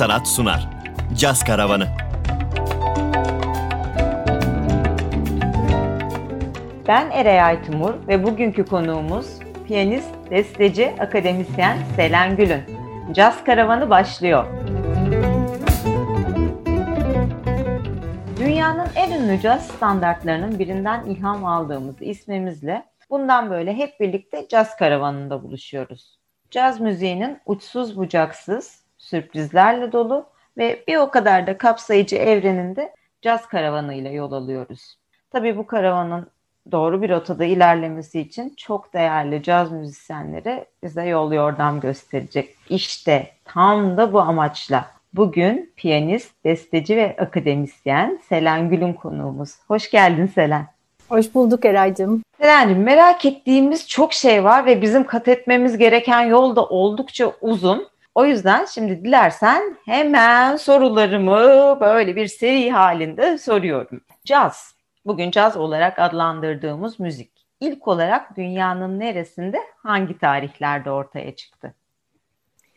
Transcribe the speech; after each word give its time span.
Sanat 0.00 0.28
sunar. 0.28 0.68
Caz 1.16 1.44
Karavanı. 1.44 1.86
Ben 6.88 7.10
Eray 7.10 7.40
Aytumur 7.40 7.94
ve 8.08 8.24
bugünkü 8.24 8.64
konuğumuz 8.64 9.26
piyanist, 9.66 10.08
besteci, 10.30 10.94
akademisyen 11.00 11.78
Selen 11.96 12.36
Gülün. 12.36 12.62
Caz 13.12 13.44
Karavanı 13.44 13.90
başlıyor. 13.90 14.46
Dünyanın 18.38 18.88
en 18.94 19.10
ünlü 19.10 19.40
caz 19.40 19.66
standartlarının 19.66 20.58
birinden 20.58 21.04
ilham 21.04 21.44
aldığımız 21.44 21.96
ismimizle 22.00 22.84
bundan 23.10 23.50
böyle 23.50 23.74
hep 23.74 24.00
birlikte 24.00 24.48
caz 24.48 24.76
karavanında 24.76 25.42
buluşuyoruz. 25.42 26.18
Caz 26.50 26.80
müziğinin 26.80 27.38
uçsuz 27.46 27.96
bucaksız, 27.96 28.89
sürprizlerle 29.00 29.92
dolu 29.92 30.26
ve 30.58 30.84
bir 30.88 30.96
o 30.96 31.10
kadar 31.10 31.46
da 31.46 31.58
kapsayıcı 31.58 32.16
evreninde 32.16 32.94
caz 33.22 33.48
karavanıyla 33.48 34.10
yol 34.10 34.32
alıyoruz. 34.32 34.96
Tabii 35.30 35.56
bu 35.56 35.66
karavanın 35.66 36.26
doğru 36.72 37.02
bir 37.02 37.10
rotada 37.10 37.44
ilerlemesi 37.44 38.20
için 38.20 38.54
çok 38.56 38.92
değerli 38.94 39.42
caz 39.42 39.72
müzisyenleri 39.72 40.64
bize 40.82 41.04
yol 41.06 41.32
yordam 41.32 41.80
gösterecek. 41.80 42.54
İşte 42.68 43.30
tam 43.44 43.96
da 43.96 44.12
bu 44.12 44.20
amaçla 44.20 44.86
bugün 45.12 45.72
piyanist, 45.76 46.44
besteci 46.44 46.96
ve 46.96 47.16
akademisyen 47.18 48.20
Selen 48.28 48.68
Gül'ün 48.68 48.92
konuğumuz. 48.92 49.50
Hoş 49.68 49.90
geldin 49.90 50.26
Selen. 50.26 50.66
Hoş 51.08 51.34
bulduk 51.34 51.64
Eray'cığım. 51.64 52.22
Selen'cim 52.40 52.82
merak 52.82 53.24
ettiğimiz 53.24 53.88
çok 53.88 54.12
şey 54.12 54.44
var 54.44 54.66
ve 54.66 54.82
bizim 54.82 55.04
kat 55.04 55.28
etmemiz 55.28 55.78
gereken 55.78 56.20
yol 56.22 56.56
da 56.56 56.66
oldukça 56.66 57.32
uzun. 57.40 57.89
O 58.14 58.24
yüzden 58.24 58.64
şimdi 58.64 59.04
dilersen 59.04 59.76
hemen 59.84 60.56
sorularımı 60.56 61.80
böyle 61.80 62.16
bir 62.16 62.26
seri 62.26 62.70
halinde 62.70 63.38
soruyorum. 63.38 64.00
Caz, 64.24 64.74
bugün 65.06 65.30
caz 65.30 65.56
olarak 65.56 65.98
adlandırdığımız 65.98 67.00
müzik. 67.00 67.46
İlk 67.60 67.88
olarak 67.88 68.36
dünyanın 68.36 69.00
neresinde, 69.00 69.58
hangi 69.76 70.18
tarihlerde 70.18 70.90
ortaya 70.90 71.36
çıktı? 71.36 71.74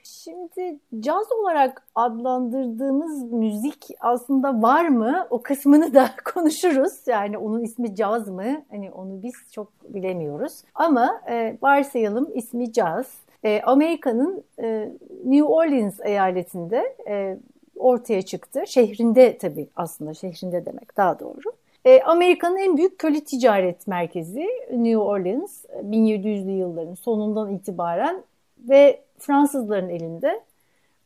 Şimdi 0.03 0.79
caz 0.99 1.31
olarak 1.31 1.87
adlandırdığımız 1.95 3.31
müzik 3.31 3.87
aslında 3.99 4.61
var 4.61 4.87
mı? 4.87 5.27
O 5.29 5.43
kısmını 5.43 5.93
da 5.93 6.09
konuşuruz. 6.33 7.07
Yani 7.07 7.37
onun 7.37 7.63
ismi 7.63 7.95
caz 7.95 8.27
mı? 8.27 8.65
Hani 8.71 8.91
onu 8.91 9.23
biz 9.23 9.33
çok 9.51 9.93
bilemiyoruz. 9.93 10.63
Ama 10.75 11.21
e, 11.29 11.57
varsayalım 11.61 12.29
ismi 12.33 12.73
caz. 12.73 13.22
E, 13.45 13.61
Amerika'nın 13.61 14.43
e, 14.59 14.89
New 15.25 15.43
Orleans 15.43 15.99
eyaletinde 16.03 16.95
e, 17.07 17.37
ortaya 17.75 18.21
çıktı. 18.21 18.63
Şehrinde 18.67 19.37
tabii 19.37 19.67
aslında 19.75 20.13
şehrinde 20.13 20.65
demek 20.65 20.97
daha 20.97 21.19
doğru. 21.19 21.53
E, 21.85 22.01
Amerika'nın 22.01 22.57
en 22.57 22.77
büyük 22.77 22.99
köle 22.99 23.23
ticaret 23.23 23.87
merkezi 23.87 24.47
New 24.71 24.97
Orleans 24.97 25.65
1700'lü 25.65 26.51
yılların 26.51 26.95
sonundan 26.95 27.51
itibaren 27.55 28.23
ve 28.69 29.01
Fransızların 29.19 29.89
elinde. 29.89 30.41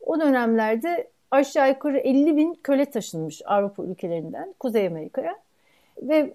O 0.05 0.19
dönemlerde 0.19 1.07
aşağı 1.31 1.69
yukarı 1.69 1.97
50 1.97 2.37
bin 2.37 2.59
köle 2.63 2.85
taşınmış 2.85 3.41
Avrupa 3.45 3.83
ülkelerinden 3.83 4.53
Kuzey 4.59 4.87
Amerika'ya. 4.87 5.35
Ve 6.01 6.33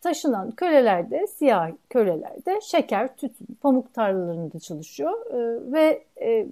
taşınan 0.00 0.50
köleler 0.50 1.10
de, 1.10 1.26
siyah 1.26 1.70
köleler 1.90 2.46
de 2.46 2.60
şeker, 2.60 3.16
tütün, 3.16 3.46
pamuk 3.62 3.94
tarlalarında 3.94 4.58
çalışıyor. 4.58 5.12
Ee, 5.30 5.72
ve 5.72 6.02
e, 6.22 6.46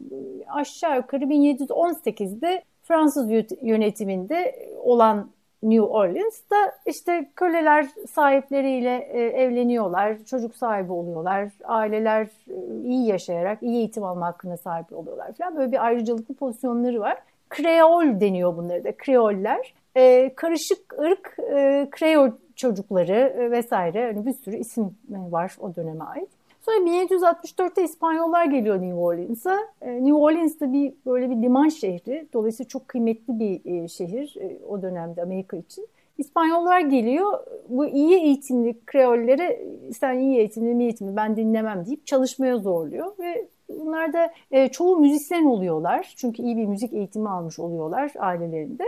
aşağı 0.49 0.97
yukarı 0.97 1.25
1718'de 1.25 2.63
Fransız 2.83 3.31
yönetiminde 3.63 4.69
olan 4.85 5.31
New 5.63 5.83
Orleans'ta 5.83 6.73
işte 6.87 7.31
köleler 7.37 7.87
sahipleriyle 8.11 9.09
e, 9.13 9.21
evleniyorlar, 9.21 10.25
çocuk 10.25 10.57
sahibi 10.57 10.93
oluyorlar, 10.93 11.49
aileler 11.65 12.23
e, 12.25 12.85
iyi 12.85 13.07
yaşayarak 13.07 13.63
iyi 13.63 13.77
eğitim 13.77 14.05
alma 14.05 14.27
hakkına 14.27 14.57
sahip 14.57 14.93
oluyorlar 14.93 15.33
falan. 15.33 15.57
Böyle 15.57 15.73
bir 15.73 15.85
ayrıcalıklı 15.85 16.35
pozisyonları 16.35 17.01
var. 17.01 17.19
Kreol 17.49 18.21
deniyor 18.21 18.57
bunları 18.57 18.85
da, 18.85 18.93
Kreoller. 18.97 19.75
E, 19.97 20.35
karışık 20.35 20.99
ırk, 20.99 21.37
e, 21.53 21.89
Kreol 21.91 22.31
çocukları 22.61 23.13
e, 23.13 23.51
vesaire 23.51 24.07
hani 24.07 24.27
bir 24.27 24.33
sürü 24.33 24.57
isim 24.57 24.97
var 25.09 25.57
o 25.61 25.75
döneme 25.75 26.05
ait. 26.05 26.29
Sonra 26.61 26.77
1764'te 26.77 27.85
İspanyollar 27.85 28.45
geliyor 28.45 28.83
New 28.83 28.95
Orleans'a. 28.95 29.59
E, 29.83 29.93
New 29.93 30.15
Orleans 30.15 30.61
da 30.61 30.73
bir 30.73 30.93
böyle 31.07 31.31
bir 31.31 31.37
liman 31.37 31.69
şehri. 31.69 32.27
Dolayısıyla 32.33 32.69
çok 32.69 32.89
kıymetli 32.89 33.39
bir 33.39 33.61
e, 33.65 33.89
şehir 33.89 34.37
o 34.69 34.83
dönemde 34.83 35.23
Amerika 35.23 35.57
için. 35.57 35.87
İspanyollar 36.19 36.81
geliyor. 36.81 37.39
Bu 37.69 37.87
iyi 37.87 38.15
eğitimli 38.15 38.77
kreollere 38.87 39.63
sen 39.99 40.19
iyi 40.19 40.39
eğitimli 40.39 40.75
mi 40.75 40.83
eğitimli 40.85 41.17
ben 41.17 41.37
dinlemem 41.37 41.87
deyip 41.87 42.07
çalışmaya 42.07 42.59
zorluyor 42.59 43.13
ve 43.19 43.47
bunlar 43.69 44.13
da 44.13 44.33
çoğu 44.69 44.97
müzisyen 44.97 45.45
oluyorlar. 45.45 46.15
Çünkü 46.17 46.43
iyi 46.43 46.57
bir 46.57 46.67
müzik 46.67 46.93
eğitimi 46.93 47.29
almış 47.29 47.59
oluyorlar 47.59 48.13
ailelerinde. 48.19 48.85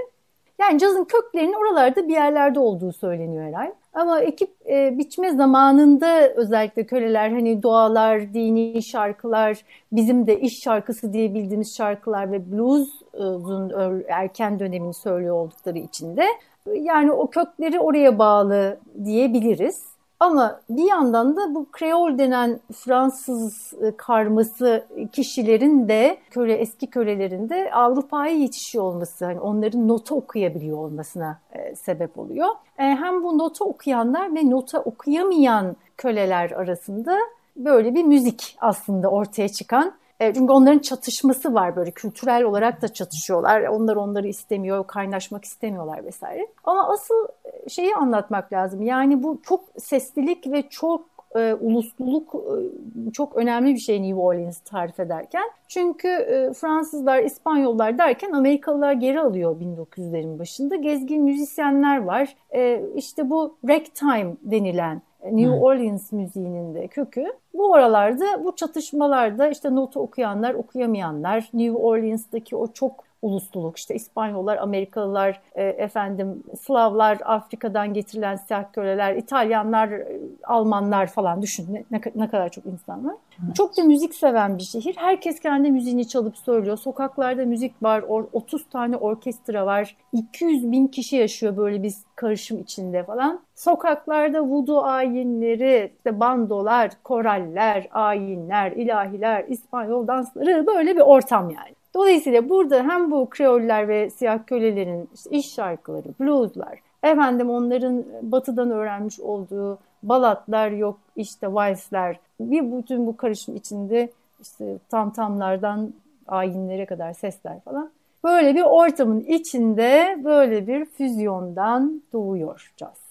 Yani 0.62 0.78
cazın 0.78 1.04
köklerinin 1.04 1.52
oralarda 1.52 2.08
bir 2.08 2.12
yerlerde 2.12 2.60
olduğu 2.60 2.92
söyleniyor 2.92 3.44
herhalde. 3.44 3.74
Ama 3.94 4.20
ekip 4.20 4.50
e, 4.68 4.98
biçme 4.98 5.32
zamanında 5.32 6.28
özellikle 6.28 6.86
köleler 6.86 7.30
hani 7.30 7.62
dualar, 7.62 8.34
dini 8.34 8.82
şarkılar, 8.82 9.64
bizim 9.92 10.26
de 10.26 10.40
iş 10.40 10.60
şarkısı 10.60 11.12
diye 11.12 11.34
bildiğimiz 11.34 11.76
şarkılar 11.76 12.32
ve 12.32 12.52
blues'un 12.52 13.72
erken 14.08 14.60
dönemini 14.60 14.94
söylüyor 14.94 15.36
oldukları 15.36 15.78
için 15.78 16.16
de 16.16 16.24
yani 16.66 17.12
o 17.12 17.30
kökleri 17.30 17.80
oraya 17.80 18.18
bağlı 18.18 18.78
diyebiliriz. 19.04 19.91
Ama 20.22 20.60
bir 20.70 20.88
yandan 20.88 21.36
da 21.36 21.54
bu 21.54 21.66
Kreol 21.72 22.18
denen 22.18 22.60
Fransız 22.74 23.74
e, 23.82 23.96
karması 23.96 24.86
kişilerin 25.12 25.88
de 25.88 26.18
köle 26.30 26.54
eski 26.54 26.86
kölelerin 26.86 27.48
de 27.48 27.70
Avrupa'ya 27.72 28.34
yetişiyor 28.34 28.84
olması, 28.84 29.24
hani 29.24 29.40
onların 29.40 29.88
nota 29.88 30.14
okuyabiliyor 30.14 30.78
olmasına 30.78 31.38
e, 31.52 31.74
sebep 31.76 32.18
oluyor. 32.18 32.48
E, 32.78 32.82
hem 32.82 33.22
bu 33.22 33.38
nota 33.38 33.64
okuyanlar 33.64 34.34
ve 34.34 34.50
nota 34.50 34.80
okuyamayan 34.80 35.76
köleler 35.96 36.50
arasında 36.50 37.18
böyle 37.56 37.94
bir 37.94 38.04
müzik 38.04 38.56
aslında 38.60 39.08
ortaya 39.08 39.48
çıkan 39.48 39.92
e, 40.22 40.34
çünkü 40.34 40.52
onların 40.52 40.78
çatışması 40.78 41.54
var 41.54 41.76
böyle 41.76 41.90
kültürel 41.90 42.44
olarak 42.44 42.82
da 42.82 42.88
çatışıyorlar. 42.88 43.62
Onlar 43.62 43.96
onları 43.96 44.28
istemiyor, 44.28 44.86
kaynaşmak 44.86 45.44
istemiyorlar 45.44 46.04
vesaire. 46.04 46.46
Ama 46.64 46.88
asıl 46.88 47.26
e, 47.44 47.68
şeyi 47.68 47.94
anlatmak 47.94 48.52
lazım. 48.52 48.82
Yani 48.82 49.22
bu 49.22 49.40
çok 49.42 49.64
seslilik 49.78 50.52
ve 50.52 50.62
çok 50.68 51.04
e, 51.36 51.54
ulusluluk 51.54 52.34
e, 52.34 53.12
çok 53.12 53.36
önemli 53.36 53.74
bir 53.74 53.80
şey 53.80 54.02
New 54.02 54.20
Orleans 54.20 54.60
tarif 54.60 55.00
ederken. 55.00 55.50
Çünkü 55.68 56.08
e, 56.08 56.52
Fransızlar, 56.52 57.22
İspanyollar 57.22 57.98
derken 57.98 58.32
Amerikalılar 58.32 58.92
geri 58.92 59.20
alıyor 59.20 59.60
1900'lerin 59.60 60.38
başında. 60.38 60.76
Gezgin 60.76 61.22
müzisyenler 61.22 62.02
var. 62.02 62.36
E, 62.54 62.82
işte 62.94 63.30
bu 63.30 63.56
ragtime 63.68 64.36
denilen 64.42 65.02
New 65.24 65.50
Orleans 65.50 66.12
müziğinin 66.12 66.74
de 66.74 66.88
kökü. 66.88 67.32
Bu 67.54 67.74
aralarda 67.74 68.44
bu 68.44 68.56
çatışmalarda 68.56 69.48
işte 69.48 69.74
notu 69.74 70.00
okuyanlar, 70.00 70.54
okuyamayanlar, 70.54 71.50
New 71.54 71.78
Orleans'taki 71.78 72.56
o 72.56 72.72
çok 72.72 73.04
ulusluluk 73.22 73.76
işte 73.78 73.94
İspanyollar, 73.94 74.56
Amerikalılar, 74.56 75.40
e, 75.54 75.64
efendim 75.64 76.42
Slavlar, 76.60 77.18
Afrika'dan 77.24 77.94
getirilen 77.94 78.36
siyah 78.36 78.72
köleler, 78.72 79.16
İtalyanlar, 79.16 79.88
e, 79.88 80.20
Almanlar 80.44 81.06
falan 81.06 81.42
düşün 81.42 81.86
ne, 81.90 82.00
ne 82.14 82.28
kadar 82.28 82.48
çok 82.48 82.66
insan 82.66 83.06
var. 83.06 83.14
Evet. 83.44 83.56
Çok 83.56 83.76
da 83.76 83.82
müzik 83.82 84.14
seven 84.14 84.58
bir 84.58 84.62
şehir. 84.62 84.96
Herkes 84.96 85.40
kendi 85.40 85.70
müziğini 85.70 86.08
çalıp 86.08 86.36
söylüyor. 86.36 86.76
Sokaklarda 86.76 87.44
müzik 87.44 87.82
var, 87.82 88.04
30 88.32 88.68
tane 88.68 88.96
orkestra 88.96 89.66
var, 89.66 89.96
200 90.12 90.72
bin 90.72 90.86
kişi 90.86 91.16
yaşıyor 91.16 91.56
böyle 91.56 91.82
bir 91.82 91.94
karışım 92.16 92.60
içinde 92.60 93.04
falan. 93.04 93.40
Sokaklarda 93.54 94.42
vudu 94.42 94.82
ayinleri, 94.82 95.92
işte 95.96 96.20
bandolar, 96.20 96.90
koraller, 97.04 97.88
ayinler, 97.90 98.72
ilahiler, 98.72 99.44
İspanyol 99.48 100.06
dansları 100.06 100.66
böyle 100.66 100.96
bir 100.96 101.00
ortam 101.00 101.50
yani. 101.50 101.81
Dolayısıyla 101.94 102.48
burada 102.48 102.82
hem 102.82 103.10
bu 103.10 103.30
Kreoller 103.30 103.88
ve 103.88 104.10
siyah 104.10 104.46
kölelerin 104.46 105.10
iş 105.30 105.54
şarkıları, 105.54 106.08
blueslar, 106.20 106.78
efendim 107.02 107.50
onların 107.50 108.04
batıdan 108.22 108.70
öğrenmiş 108.70 109.20
olduğu 109.20 109.78
balatlar 110.02 110.70
yok 110.70 110.98
işte 111.16 111.54
valsler 111.54 112.18
bir 112.40 112.72
bütün 112.78 113.06
bu 113.06 113.16
karışım 113.16 113.56
içinde 113.56 114.10
işte 114.42 114.78
tam 114.90 115.12
tamlardan 115.12 115.92
ayinlere 116.28 116.86
kadar 116.86 117.12
sesler 117.12 117.60
falan. 117.60 117.90
Böyle 118.24 118.54
bir 118.54 118.62
ortamın 118.62 119.20
içinde 119.20 120.18
böyle 120.24 120.66
bir 120.66 120.84
füzyondan 120.84 122.02
doğuyor 122.12 122.72
caz. 122.76 123.02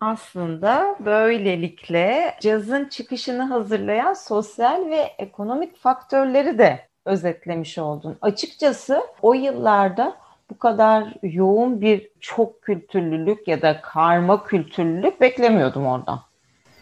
Aslında 0.00 0.96
böylelikle 1.00 2.34
cazın 2.40 2.84
çıkışını 2.84 3.42
hazırlayan 3.42 4.12
sosyal 4.12 4.90
ve 4.90 5.00
ekonomik 5.18 5.76
faktörleri 5.76 6.58
de 6.58 6.80
özetlemiş 7.04 7.78
oldun. 7.78 8.16
Açıkçası 8.20 9.02
o 9.22 9.34
yıllarda 9.34 10.16
bu 10.50 10.58
kadar 10.58 11.14
yoğun 11.22 11.80
bir 11.80 12.08
çok 12.20 12.62
kültürlülük 12.62 13.48
ya 13.48 13.62
da 13.62 13.80
karma 13.80 14.44
kültürlülük 14.44 15.20
beklemiyordum 15.20 15.86
oradan. 15.86 16.20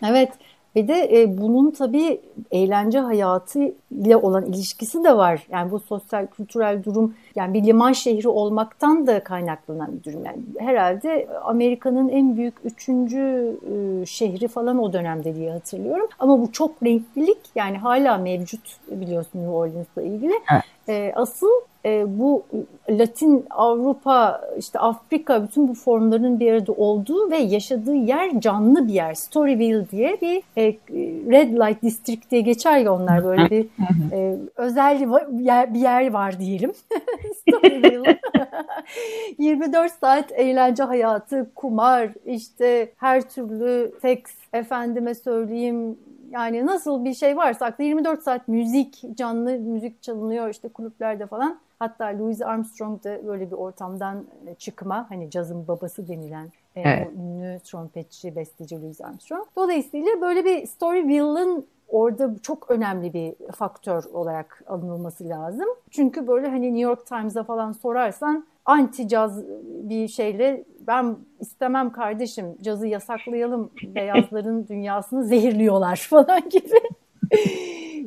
Evet. 0.07 0.33
Ve 0.77 0.89
de 0.89 1.23
e, 1.23 1.39
bunun 1.39 1.71
tabii 1.71 2.21
eğlence 2.51 2.99
hayatı 2.99 3.75
ile 3.91 4.17
olan 4.17 4.47
ilişkisi 4.47 5.05
de 5.05 5.17
var. 5.17 5.47
Yani 5.51 5.71
bu 5.71 5.81
sosyal 5.81 6.27
kültürel 6.27 6.85
durum 6.85 7.15
yani 7.37 7.55
bir 7.55 7.65
liman 7.65 7.93
şehri 7.93 8.29
olmaktan 8.29 9.07
da 9.07 9.25
kaynaklanan 9.25 9.99
bir 9.99 10.05
durum. 10.05 10.25
Yani 10.25 10.39
herhalde 10.59 11.29
Amerika'nın 11.45 12.09
en 12.09 12.37
büyük 12.37 12.55
üçüncü 12.65 13.57
e, 13.73 14.07
şehri 14.07 14.49
falan 14.49 14.79
o 14.79 14.93
dönemde 14.93 15.35
diye 15.35 15.53
hatırlıyorum. 15.53 16.09
Ama 16.19 16.41
bu 16.41 16.53
çok 16.53 16.83
renklilik 16.83 17.39
yani 17.55 17.79
hala 17.79 18.19
mevcut 18.19 18.77
biliyorsun 18.91 19.39
New 19.39 19.51
Orleans'la 19.51 20.03
ilgili. 20.03 20.35
Evet. 20.53 20.65
E, 20.89 21.13
asıl 21.17 21.51
e, 21.85 22.19
bu 22.19 22.43
Latin 22.91 23.47
Avrupa, 23.51 24.41
işte 24.59 24.79
Afrika 24.79 25.45
bütün 25.45 25.69
bu 25.69 25.75
formların 25.75 26.41
bir 26.41 26.53
arada 26.53 26.73
olduğu 26.73 27.31
ve 27.31 27.37
yaşadığı 27.37 27.95
yer 27.95 28.41
canlı 28.41 28.89
bir 28.89 28.93
yer. 28.93 29.15
Storyville 29.15 29.91
diye 29.91 30.19
bir 30.23 30.43
e, 30.57 30.73
Red 31.31 31.53
Light 31.53 31.83
District 31.83 32.31
diye 32.31 32.41
geçer 32.41 32.79
ya 32.79 32.95
onlar 32.95 33.25
böyle 33.25 33.51
bir 33.51 33.67
e, 34.13 34.37
özel 34.57 35.01
bir 35.01 35.45
yer, 35.45 35.75
bir 35.75 35.81
yer 35.81 36.11
var 36.11 36.39
diyelim. 36.39 36.73
Storyville. 37.51 38.21
24 39.39 39.93
saat 39.93 40.33
eğlence 40.33 40.83
hayatı, 40.83 41.51
kumar, 41.55 42.11
işte 42.27 42.93
her 42.97 43.29
türlü 43.29 43.93
seks, 44.03 44.33
efendime 44.53 45.15
söyleyeyim 45.15 45.99
yani 46.31 46.67
nasıl 46.67 47.05
bir 47.05 47.15
şey 47.15 47.37
varsa 47.37 47.67
akla 47.67 47.85
24 47.85 48.23
saat 48.23 48.49
müzik, 48.49 49.05
canlı 49.15 49.59
müzik 49.59 50.03
çalınıyor 50.03 50.49
işte 50.49 50.69
kulüplerde 50.69 51.27
falan. 51.27 51.61
Hatta 51.79 52.05
Louis 52.19 52.43
Armstrong 52.43 53.05
da 53.05 53.27
böyle 53.27 53.51
bir 53.51 53.57
ortamdan 53.57 54.25
e, 54.47 54.55
çıkma 54.55 55.07
hani 55.09 55.31
cazın 55.31 55.69
babası 55.69 56.09
denilen 56.09 56.47
e, 56.77 56.81
evet. 56.81 57.09
o 57.09 57.21
ünlü 57.21 57.61
trompetçi, 57.61 58.37
besteci 58.37 58.83
Louis 58.83 59.01
Armstrong. 59.01 59.47
Dolayısıyla 59.57 60.21
böyle 60.21 60.45
bir 60.45 60.67
Storyville'ın 60.67 61.67
orada 61.91 62.31
çok 62.43 62.71
önemli 62.71 63.13
bir 63.13 63.35
faktör 63.53 64.05
olarak 64.05 64.63
alınılması 64.67 65.29
lazım. 65.29 65.67
Çünkü 65.91 66.27
böyle 66.27 66.49
hani 66.49 66.67
New 66.67 66.81
York 66.81 67.07
Times'a 67.07 67.45
falan 67.45 67.73
sorarsan 67.73 68.47
anti 68.65 69.09
caz 69.09 69.43
bir 69.65 70.09
şeyle 70.09 70.65
ben 70.87 71.17
istemem 71.41 71.93
kardeşim 71.93 72.57
cazı 72.63 72.87
yasaklayalım 72.87 73.71
beyazların 73.95 74.67
dünyasını 74.69 75.25
zehirliyorlar 75.25 75.97
falan 76.11 76.49
gibi 76.49 76.81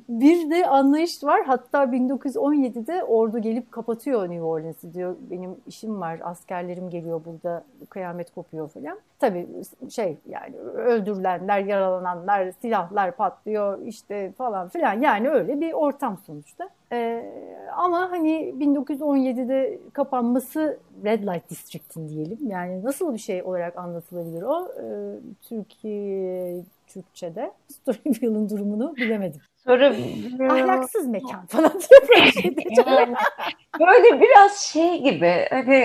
bir 0.09 0.49
de 0.49 0.67
anlayış 0.67 1.23
var. 1.23 1.41
Hatta 1.45 1.83
1917'de 1.83 3.03
ordu 3.03 3.39
gelip 3.39 3.71
kapatıyor 3.71 4.29
New 4.29 4.43
Orleans'ı 4.43 4.93
diyor. 4.93 5.15
Benim 5.31 5.55
işim 5.67 6.01
var, 6.01 6.19
askerlerim 6.23 6.89
geliyor 6.89 7.21
burada, 7.25 7.63
kıyamet 7.89 8.33
kopuyor 8.33 8.69
falan. 8.69 8.99
Tabii 9.19 9.47
şey 9.89 10.17
yani 10.29 10.57
öldürülenler, 10.57 11.59
yaralananlar, 11.59 12.51
silahlar 12.61 13.15
patlıyor 13.15 13.85
işte 13.85 14.31
falan 14.37 14.69
filan. 14.69 15.01
Yani 15.01 15.29
öyle 15.29 15.61
bir 15.61 15.73
ortam 15.73 16.17
sonuçta. 16.17 16.69
Ee, 16.93 17.23
ama 17.77 18.11
hani 18.11 18.53
1917'de 18.59 19.79
kapanması 19.93 20.79
Red 21.03 21.23
Light 21.23 21.49
District'in 21.49 22.09
diyelim. 22.09 22.37
Yani 22.47 22.83
nasıl 22.83 23.13
bir 23.13 23.19
şey 23.19 23.43
olarak 23.43 23.77
anlatılabilir 23.77 24.41
o? 24.41 24.67
Ee, 24.79 24.85
Türkiye 25.49 26.63
Türkçe'de 26.87 27.51
Storyville'ın 27.67 28.49
durumunu 28.49 28.95
bilemedim. 28.95 29.41
Sonra 29.63 29.95
ahlaksız 30.49 31.07
mekan 31.07 31.45
falan 31.45 31.71
Böyle 33.79 34.21
biraz 34.21 34.57
şey 34.57 35.03
gibi 35.03 35.47
hani 35.49 35.75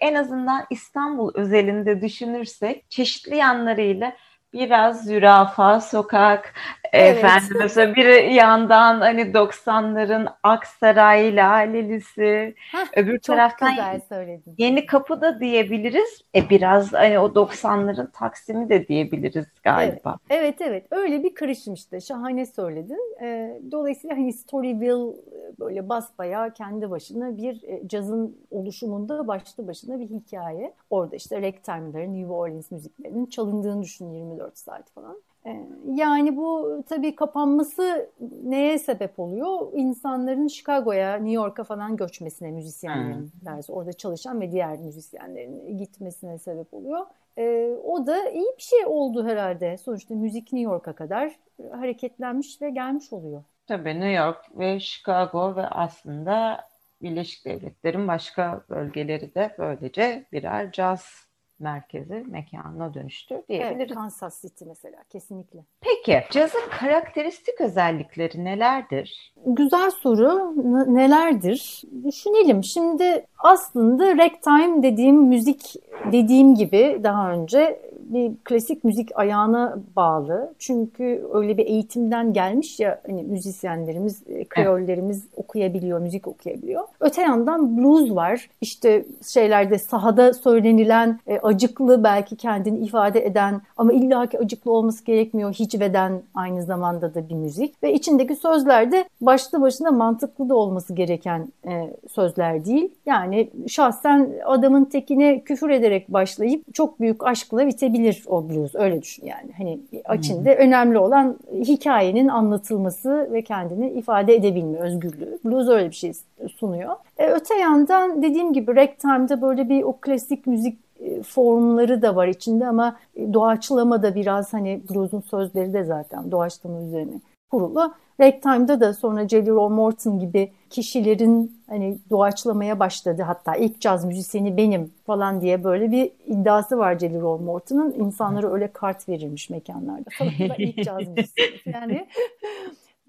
en 0.00 0.14
azından 0.14 0.64
İstanbul 0.70 1.30
özelinde 1.34 2.00
düşünürsek 2.00 2.90
çeşitli 2.90 3.36
yanlarıyla 3.36 4.12
biraz 4.52 5.04
zürafa 5.04 5.80
sokak 5.80 6.54
evet. 6.92 7.16
efendim 7.16 7.56
mesela 7.60 7.94
bir 7.94 8.24
yandan 8.24 9.00
hani 9.00 9.20
90'ların 9.20 10.28
Aksaray 10.42 11.36
Lalelisi 11.36 12.54
Heh, 12.72 12.86
öbür 12.96 13.18
çok 13.18 13.36
taraftan 13.36 13.70
güzel 13.70 14.00
söyledin. 14.08 14.54
Yeni 14.58 14.86
Kapı 14.86 15.20
da 15.20 15.40
diyebiliriz. 15.40 16.20
E 16.34 16.50
biraz 16.50 16.92
hani 16.92 17.18
o 17.18 17.26
90'ların 17.26 18.12
Taksim'i 18.12 18.68
de 18.68 18.88
diyebiliriz 18.88 19.46
galiba. 19.62 20.16
Evet 20.30 20.60
evet, 20.60 20.60
evet. 20.60 20.86
öyle 20.90 21.22
bir 21.22 21.34
karışım 21.34 21.74
işte 21.74 22.00
şahane 22.00 22.46
söyledin. 22.46 23.22
E, 23.22 23.60
dolayısıyla 23.70 24.16
hani 24.16 24.32
Storyville 24.32 25.16
böyle 25.60 25.88
basbaya 25.88 26.52
kendi 26.52 26.90
başına 26.90 27.36
bir 27.36 27.62
e, 27.62 27.88
cazın 27.88 28.36
oluşumunda 28.50 29.28
başlı 29.28 29.66
başına 29.66 30.00
bir 30.00 30.08
hikaye. 30.08 30.74
Orada 30.90 31.16
işte 31.16 31.42
ragtime'ların, 31.42 32.14
New 32.14 32.32
Orleans 32.32 32.70
müziklerinin 32.70 33.26
çalındığını 33.26 33.82
düşün 33.82 34.10
24 34.10 34.58
saat 34.58 34.90
falan. 34.90 35.16
E, 35.46 35.66
yani 35.94 36.36
bu 36.36 36.82
tabii 36.88 37.16
kapanması 37.16 38.10
neye 38.44 38.78
sebep 38.78 39.18
oluyor? 39.18 39.72
İnsanların 39.72 40.48
Chicago'ya, 40.48 41.14
New 41.14 41.32
York'a 41.32 41.64
falan 41.64 41.96
göçmesine 41.96 42.50
müzisyenlerin 42.50 43.32
hmm. 43.42 43.58
orada 43.68 43.92
çalışan 43.92 44.40
ve 44.40 44.52
diğer 44.52 44.78
müzisyenlerin 44.78 45.78
gitmesine 45.78 46.38
sebep 46.38 46.74
oluyor. 46.74 47.06
E, 47.38 47.76
o 47.84 48.06
da 48.06 48.30
iyi 48.30 48.52
bir 48.58 48.62
şey 48.62 48.86
oldu 48.86 49.26
herhalde. 49.26 49.78
Sonuçta 49.78 50.14
müzik 50.14 50.52
New 50.52 50.72
York'a 50.72 50.92
kadar 50.92 51.32
hareketlenmiş 51.72 52.62
ve 52.62 52.70
gelmiş 52.70 53.12
oluyor. 53.12 53.42
Tabii 53.66 53.94
New 53.94 54.12
York 54.12 54.58
ve 54.58 54.80
Chicago 54.80 55.56
ve 55.56 55.66
aslında 55.66 56.64
Birleşik 57.02 57.44
Devletler'in 57.44 58.08
başka 58.08 58.62
bölgeleri 58.70 59.34
de 59.34 59.54
böylece 59.58 60.26
birer 60.32 60.72
caz 60.72 61.31
merkezi, 61.58 62.24
mekanına 62.28 62.94
dönüştü 62.94 63.42
diyebiliriz. 63.48 63.76
Evet, 63.78 63.94
Kansas 63.94 64.42
City 64.42 64.64
mesela 64.64 64.96
kesinlikle. 65.10 65.60
Peki 65.80 66.24
cazın 66.30 66.60
karakteristik 66.70 67.60
özellikleri 67.60 68.44
nelerdir? 68.44 69.34
Güzel 69.46 69.90
soru. 69.90 70.52
N- 70.56 70.94
nelerdir? 70.94 71.82
Düşünelim. 72.04 72.64
Şimdi 72.64 73.26
aslında 73.38 74.16
ragtime 74.18 74.82
dediğim 74.82 75.16
müzik 75.16 75.74
dediğim 76.12 76.54
gibi 76.54 77.00
daha 77.02 77.32
önce 77.32 77.91
bir 78.12 78.32
klasik 78.44 78.84
müzik 78.84 79.08
ayağına 79.14 79.78
bağlı. 79.96 80.54
Çünkü 80.58 81.26
öyle 81.32 81.58
bir 81.58 81.66
eğitimden 81.66 82.32
gelmiş 82.32 82.80
ya 82.80 83.00
hani 83.06 83.22
müzisyenlerimiz, 83.22 84.22
e, 84.28 84.44
kreollerimiz 84.44 85.24
evet. 85.26 85.32
okuyabiliyor, 85.36 85.98
müzik 85.98 86.28
okuyabiliyor. 86.28 86.84
Öte 87.00 87.22
yandan 87.22 87.76
blues 87.76 88.10
var. 88.10 88.50
İşte 88.60 89.04
şeylerde 89.26 89.78
sahada 89.78 90.34
söylenilen 90.34 91.20
e, 91.26 91.38
acıklı 91.38 92.04
belki 92.04 92.36
kendini 92.36 92.78
ifade 92.78 93.26
eden 93.26 93.60
ama 93.76 93.92
illaki 93.92 94.38
acıklı 94.38 94.72
olması 94.72 95.04
gerekmiyor. 95.04 95.54
Hicveden 95.54 96.22
aynı 96.34 96.62
zamanda 96.62 97.14
da 97.14 97.28
bir 97.28 97.34
müzik. 97.34 97.82
Ve 97.82 97.94
içindeki 97.94 98.36
sözler 98.36 98.92
de 98.92 99.04
başlı 99.20 99.60
başına 99.60 99.90
mantıklı 99.90 100.48
da 100.48 100.54
olması 100.54 100.94
gereken 100.94 101.52
e, 101.66 101.96
sözler 102.10 102.64
değil. 102.64 102.90
Yani 103.06 103.50
şahsen 103.68 104.30
adamın 104.44 104.84
tekine 104.84 105.40
küfür 105.40 105.70
ederek 105.70 106.12
başlayıp 106.12 106.74
çok 106.74 107.00
büyük 107.00 107.26
aşkla 107.26 107.66
bitebilir 107.66 108.01
olabilir 108.02 108.24
o 108.26 108.48
blues 108.48 108.74
öyle 108.74 109.02
düşün 109.02 109.26
yani. 109.26 109.50
Hani 109.56 109.80
içinde 110.18 110.54
hmm. 110.54 110.66
önemli 110.66 110.98
olan 110.98 111.36
hikayenin 111.54 112.28
anlatılması 112.28 113.28
ve 113.32 113.42
kendini 113.42 113.90
ifade 113.90 114.34
edebilme 114.34 114.78
özgürlüğü. 114.78 115.38
Blues 115.44 115.68
öyle 115.68 115.90
bir 115.90 115.94
şey 115.94 116.12
sunuyor. 116.56 116.96
E, 117.18 117.26
öte 117.26 117.54
yandan 117.54 118.22
dediğim 118.22 118.52
gibi 118.52 118.76
ragtime'da 118.76 119.42
böyle 119.42 119.68
bir 119.68 119.82
o 119.82 119.92
klasik 119.92 120.46
müzik 120.46 120.78
e, 121.00 121.22
formları 121.22 122.02
da 122.02 122.16
var 122.16 122.28
içinde 122.28 122.66
ama 122.66 122.96
doğaçlama 123.32 124.02
da 124.02 124.14
biraz 124.14 124.52
hani 124.52 124.80
blues'un 124.90 125.20
sözleri 125.20 125.72
de 125.72 125.84
zaten 125.84 126.30
doğaçlama 126.30 126.82
üzerine 126.82 127.20
kurulu. 127.52 127.94
Ragtime'da 128.20 128.80
da 128.80 128.94
sonra 128.94 129.28
Jelly 129.28 129.50
Roll 129.50 129.68
Morton 129.68 130.18
gibi 130.18 130.52
kişilerin 130.70 131.62
hani 131.68 131.98
doğaçlamaya 132.10 132.78
başladı. 132.78 133.22
Hatta 133.22 133.56
ilk 133.56 133.80
caz 133.80 134.04
müzisyeni 134.04 134.56
benim 134.56 134.92
falan 135.06 135.40
diye 135.40 135.64
böyle 135.64 135.90
bir 135.90 136.10
iddiası 136.26 136.78
var 136.78 136.98
Jelly 136.98 137.20
Roll 137.20 137.40
Morton'un. 137.40 137.92
İnsanlara 137.92 138.52
öyle 138.52 138.72
kart 138.72 139.08
verilmiş 139.08 139.50
mekanlarda 139.50 140.10
falan. 140.18 140.32
ilk 140.58 140.84
caz 140.84 141.08
müzisyeni. 141.08 141.52
Yani 141.72 142.06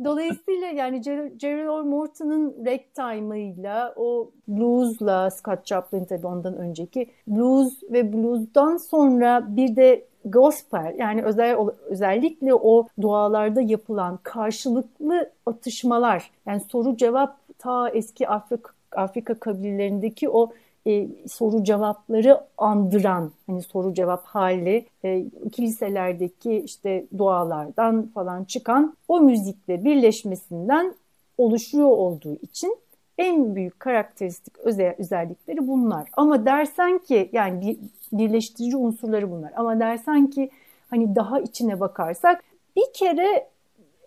Dolayısıyla 0.04 0.68
yani 0.68 1.04
Jerry 1.40 1.66
Roll 1.66 1.84
Morton'un 1.84 2.66
ragtime'ıyla 2.66 3.94
o 3.96 4.32
blues'la 4.48 5.32
Scott 5.32 5.66
Joplin 5.68 6.06
tabii 6.06 6.28
ondan 6.28 6.58
önceki 6.58 7.10
blues 7.28 7.84
ve 7.92 8.14
blues'dan 8.14 8.78
sonra 8.78 9.56
bir 9.56 9.76
de 9.76 10.06
gospel 10.26 10.96
yani 10.98 11.24
özel, 11.24 11.58
özellikle 11.86 12.54
o 12.54 12.88
dualarda 13.02 13.62
yapılan 13.62 14.20
karşılıklı 14.24 15.32
atışmalar 15.46 16.32
yani 16.46 16.62
soru 16.72 16.98
cevap 16.98 17.38
ta 17.60 17.90
eski 17.90 18.28
Afrika, 18.28 18.72
Afrika 18.92 19.40
kabilelerindeki 19.40 20.30
o 20.30 20.52
e, 20.88 21.08
soru 21.28 21.64
cevapları 21.64 22.42
andıran 22.58 23.32
hani 23.48 23.62
soru 23.62 23.94
cevap 23.94 24.26
hali 24.26 24.86
e, 25.06 25.26
kiliselerdeki 25.52 26.56
işte 26.56 27.06
dualardan 27.18 28.10
falan 28.14 28.44
çıkan 28.44 28.98
o 29.08 29.22
müzikle 29.22 29.84
birleşmesinden 29.84 30.96
oluşuyor 31.38 31.88
olduğu 31.88 32.36
için 32.36 32.78
en 33.18 33.56
büyük 33.56 33.80
karakteristik 33.80 34.60
özel, 34.60 34.96
özellikleri 34.98 35.68
bunlar. 35.68 36.10
Ama 36.18 36.46
dersen 36.46 36.98
ki 36.98 37.30
yani 37.32 37.78
birleştirici 38.18 38.78
unsurları 38.78 39.32
bunlar. 39.32 39.52
Ama 39.56 39.80
dersen 39.80 40.28
ki 40.28 40.50
hani 40.90 41.16
daha 41.16 41.40
içine 41.40 41.80
bakarsak 41.80 42.44
bir 42.76 42.94
kere 42.94 43.48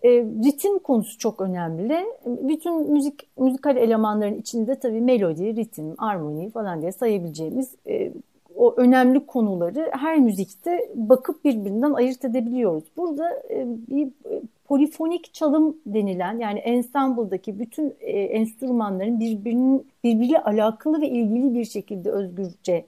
e, 0.03 0.11
ritim 0.45 0.79
konusu 0.79 1.19
çok 1.19 1.41
önemli. 1.41 2.07
Bütün 2.27 2.93
müzik 2.93 3.39
müzikal 3.39 3.77
elemanların 3.77 4.35
içinde 4.35 4.75
tabii 4.75 5.01
melodi, 5.01 5.57
ritim, 5.57 5.95
armoni 5.99 6.51
falan 6.51 6.81
diye 6.81 6.93
sayabileceğimiz 6.93 7.75
e, 7.87 8.13
o 8.57 8.75
önemli 8.77 9.27
konuları 9.27 9.91
her 9.93 10.19
müzikte 10.19 10.91
bakıp 10.95 11.45
birbirinden 11.45 11.93
ayırt 11.93 12.25
edebiliyoruz. 12.25 12.85
Burada 12.97 13.43
e, 13.51 13.67
bir 13.91 14.07
e, 14.07 14.43
polifonik 14.65 15.35
çalım 15.35 15.77
denilen 15.87 16.39
yani 16.39 16.59
ensembledaki 16.59 17.59
bütün 17.59 17.95
e, 18.01 18.11
enstrümanların 18.11 19.21
birbirinin 19.21 19.87
birbiriyle 20.05 20.43
alakalı 20.43 21.01
ve 21.01 21.09
ilgili 21.09 21.55
bir 21.55 21.65
şekilde 21.65 22.11
özgürce 22.11 22.85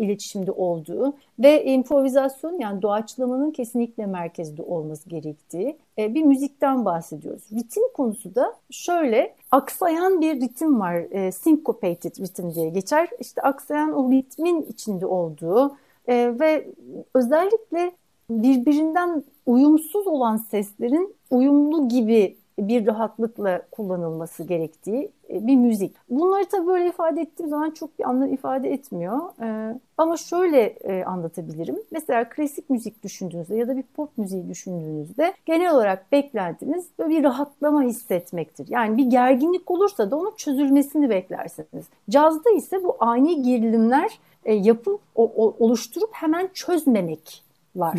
iletişimde 0.00 0.52
olduğu 0.52 1.14
ve 1.38 1.64
improvizasyon 1.64 2.58
yani 2.58 2.82
doğaçlamanın 2.82 3.50
kesinlikle 3.50 4.06
merkezde 4.06 4.62
olması 4.62 5.08
gerektiği 5.08 5.76
e, 5.98 6.14
bir 6.14 6.22
müzikten 6.22 6.84
bahsediyoruz. 6.84 7.42
Ritim 7.52 7.82
konusu 7.94 8.34
da 8.34 8.54
şöyle 8.70 9.34
aksayan 9.50 10.20
bir 10.20 10.40
ritim 10.40 10.80
var. 10.80 10.94
E, 10.94 11.32
syncopated 11.32 12.16
ritim 12.18 12.54
diye 12.54 12.68
geçer. 12.68 13.08
İşte 13.20 13.42
aksayan 13.42 13.92
o 13.92 14.10
ritmin 14.10 14.62
içinde 14.62 15.06
olduğu 15.06 15.76
ve 16.08 16.66
özellikle 17.14 17.92
birbirinden 18.30 19.24
uyumsuz 19.46 20.06
olan 20.06 20.36
seslerin 20.36 21.14
uyumlu 21.30 21.88
gibi 21.88 22.36
bir 22.68 22.86
rahatlıkla 22.86 23.62
kullanılması 23.70 24.44
gerektiği 24.44 25.10
e, 25.30 25.46
bir 25.46 25.56
müzik. 25.56 25.96
Bunları 26.10 26.44
tabii 26.44 26.66
böyle 26.66 26.88
ifade 26.88 27.20
ettiğim 27.20 27.50
zaman 27.50 27.70
çok 27.70 27.98
bir 27.98 28.08
anlam 28.08 28.32
ifade 28.32 28.72
etmiyor. 28.72 29.18
Ee, 29.42 29.78
ama 29.98 30.16
şöyle 30.16 30.60
e, 30.62 31.04
anlatabilirim. 31.04 31.76
Mesela 31.90 32.28
klasik 32.28 32.70
müzik 32.70 33.02
düşündüğünüzde 33.02 33.56
ya 33.56 33.68
da 33.68 33.76
bir 33.76 33.82
pop 33.82 34.18
müziği 34.18 34.48
düşündüğünüzde 34.48 35.34
genel 35.46 35.74
olarak 35.74 36.12
beklentiniz 36.12 36.86
böyle 36.98 37.10
bir 37.10 37.24
rahatlama 37.24 37.82
hissetmektir. 37.82 38.66
Yani 38.68 38.96
bir 38.96 39.04
gerginlik 39.04 39.70
olursa 39.70 40.10
da 40.10 40.16
onun 40.16 40.34
çözülmesini 40.36 41.10
beklersiniz. 41.10 41.86
Cazda 42.10 42.50
ise 42.50 42.84
bu 42.84 42.96
ani 43.00 43.42
gerilimler 43.42 44.18
e, 44.44 44.54
yapıp 44.54 45.00
oluşturup 45.14 46.10
hemen 46.12 46.48
çözmemek 46.54 47.44
var. 47.76 47.98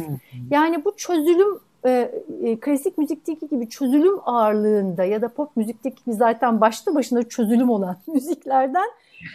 Yani 0.50 0.86
bu 0.86 0.96
çözülüm 0.96 1.60
e, 1.86 2.12
e, 2.44 2.60
klasik 2.60 2.98
müzikteki 2.98 3.48
gibi 3.48 3.70
çözülüm 3.70 4.20
ağırlığında 4.26 5.04
ya 5.04 5.22
da 5.22 5.28
pop 5.28 5.58
müzikteki 5.58 6.04
gibi 6.06 6.16
zaten 6.16 6.62
başlı 6.62 6.96
başına 6.96 7.24
çözülüm 7.24 7.70
olan 7.70 7.98
müziklerden 8.08 8.90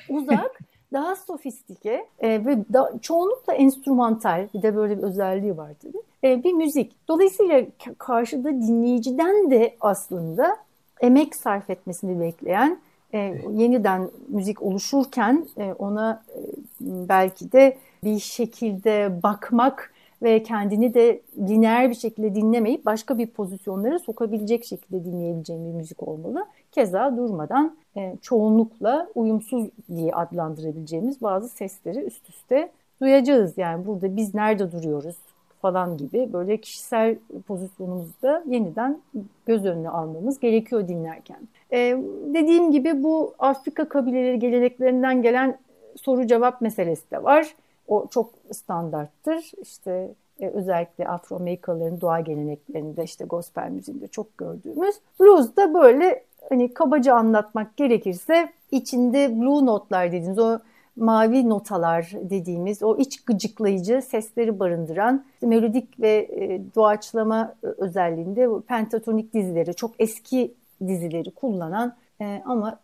uzak, 0.08 0.60
daha 0.92 1.16
sofistike 1.16 2.06
e, 2.18 2.28
ve 2.44 2.56
da, 2.72 2.92
çoğunlukla 3.02 3.52
enstrümantal 3.52 4.48
bir 4.54 4.62
de 4.62 4.76
böyle 4.76 4.98
bir 4.98 5.02
özelliği 5.02 5.56
var 5.56 5.72
tabii. 5.82 6.02
E, 6.24 6.44
bir 6.44 6.52
müzik. 6.52 7.08
Dolayısıyla 7.08 7.62
karşıda 7.98 8.48
dinleyiciden 8.48 9.50
de 9.50 9.76
aslında 9.80 10.56
emek 11.00 11.36
sarf 11.36 11.70
etmesini 11.70 12.20
bekleyen 12.20 12.78
e, 13.14 13.18
yeniden 13.52 14.10
müzik 14.28 14.62
oluşurken 14.62 15.46
e, 15.56 15.72
ona 15.72 16.22
e, 16.28 16.40
belki 16.80 17.52
de 17.52 17.76
bir 18.04 18.18
şekilde 18.18 19.22
bakmak 19.22 19.92
ve 20.22 20.42
kendini 20.42 20.94
de 20.94 21.20
lineer 21.38 21.90
bir 21.90 21.94
şekilde 21.94 22.34
dinlemeyip 22.34 22.86
başka 22.86 23.18
bir 23.18 23.26
pozisyonlara 23.26 23.98
sokabilecek 23.98 24.64
şekilde 24.64 25.04
dinleyebileceğim 25.04 25.64
bir 25.64 25.76
müzik 25.76 26.08
olmalı. 26.08 26.46
Keza 26.72 27.16
durmadan 27.16 27.76
e, 27.96 28.16
çoğunlukla 28.22 29.08
uyumsuz 29.14 29.68
diye 29.96 30.12
adlandırabileceğimiz 30.12 31.22
bazı 31.22 31.48
sesleri 31.48 31.98
üst 31.98 32.28
üste 32.28 32.70
duyacağız. 33.00 33.58
Yani 33.58 33.86
burada 33.86 34.16
biz 34.16 34.34
nerede 34.34 34.72
duruyoruz 34.72 35.16
falan 35.62 35.96
gibi 35.96 36.32
böyle 36.32 36.56
kişisel 36.56 37.16
pozisyonumuzda 37.46 38.42
yeniden 38.46 38.98
göz 39.46 39.64
önüne 39.64 39.88
almamız 39.88 40.40
gerekiyor 40.40 40.88
dinlerken. 40.88 41.38
Ee, 41.72 41.98
dediğim 42.34 42.70
gibi 42.70 43.02
bu 43.02 43.34
Afrika 43.38 43.88
kabileleri 43.88 44.38
geleneklerinden 44.38 45.22
gelen 45.22 45.58
soru 45.96 46.26
cevap 46.26 46.60
meselesi 46.60 47.10
de 47.10 47.22
var. 47.22 47.54
O 47.88 48.06
çok 48.10 48.30
standarttır. 48.52 49.52
İşte 49.62 50.14
e, 50.40 50.48
özellikle 50.48 51.08
Afro-Amerikalıların 51.08 52.00
doğa 52.00 52.20
geleneklerinde 52.20 53.04
işte 53.04 53.24
gospel 53.24 53.70
müziğinde 53.70 54.08
çok 54.08 54.38
gördüğümüz. 54.38 54.96
Blues 55.20 55.56
da 55.56 55.74
böyle 55.74 56.24
hani 56.48 56.74
kabaca 56.74 57.14
anlatmak 57.14 57.76
gerekirse 57.76 58.52
içinde 58.70 59.40
blue 59.40 59.66
notlar 59.66 60.12
dediğimiz 60.12 60.38
o 60.38 60.58
mavi 60.96 61.48
notalar 61.48 62.12
dediğimiz 62.22 62.82
o 62.82 62.96
iç 62.96 63.24
gıcıklayıcı 63.24 64.02
sesleri 64.02 64.60
barındıran 64.60 65.24
melodik 65.42 66.00
ve 66.00 66.28
e, 66.30 66.60
doğaçlama 66.74 67.54
özelliğinde 67.62 68.48
pentatonik 68.68 69.34
dizileri 69.34 69.74
çok 69.74 69.90
eski 69.98 70.54
dizileri 70.86 71.30
kullanan 71.30 71.94
e, 72.20 72.42
ama 72.44 72.78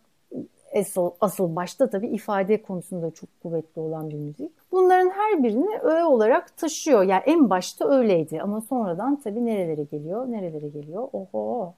asıl, 0.79 1.11
asıl 1.21 1.55
başta 1.55 1.89
tabii 1.89 2.07
ifade 2.07 2.61
konusunda 2.61 3.11
çok 3.11 3.29
kuvvetli 3.43 3.81
olan 3.81 4.09
bir 4.09 4.15
müzik. 4.15 4.51
Bunların 4.71 5.09
her 5.09 5.43
birini 5.43 5.77
öğe 5.77 6.03
olarak 6.03 6.57
taşıyor. 6.57 7.03
Yani 7.03 7.23
en 7.25 7.49
başta 7.49 7.89
öyleydi 7.89 8.41
ama 8.41 8.61
sonradan 8.61 9.21
tabii 9.21 9.45
nerelere 9.45 9.83
geliyor, 9.83 10.31
nerelere 10.31 10.67
geliyor. 10.67 11.07
Oho. 11.13 11.73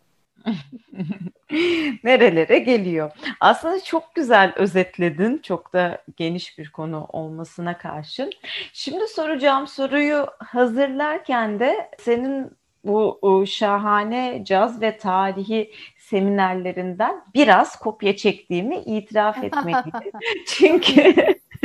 nerelere 2.03 2.59
geliyor. 2.59 3.11
Aslında 3.39 3.83
çok 3.83 4.15
güzel 4.15 4.53
özetledin. 4.55 5.37
Çok 5.37 5.73
da 5.73 6.01
geniş 6.17 6.57
bir 6.57 6.69
konu 6.71 7.05
olmasına 7.09 7.77
karşın. 7.77 8.29
Şimdi 8.73 9.07
soracağım 9.07 9.67
soruyu 9.67 10.27
hazırlarken 10.39 11.59
de 11.59 11.89
senin 11.99 12.51
bu 12.83 13.43
şahane 13.47 14.43
caz 14.45 14.81
ve 14.81 14.97
tarihi 14.97 15.71
seminerlerinden 16.05 17.21
biraz 17.33 17.79
kopya 17.79 18.15
çektiğimi 18.15 18.77
itiraf 18.77 19.43
etmeliyim. 19.43 20.11
Çünkü 20.47 21.13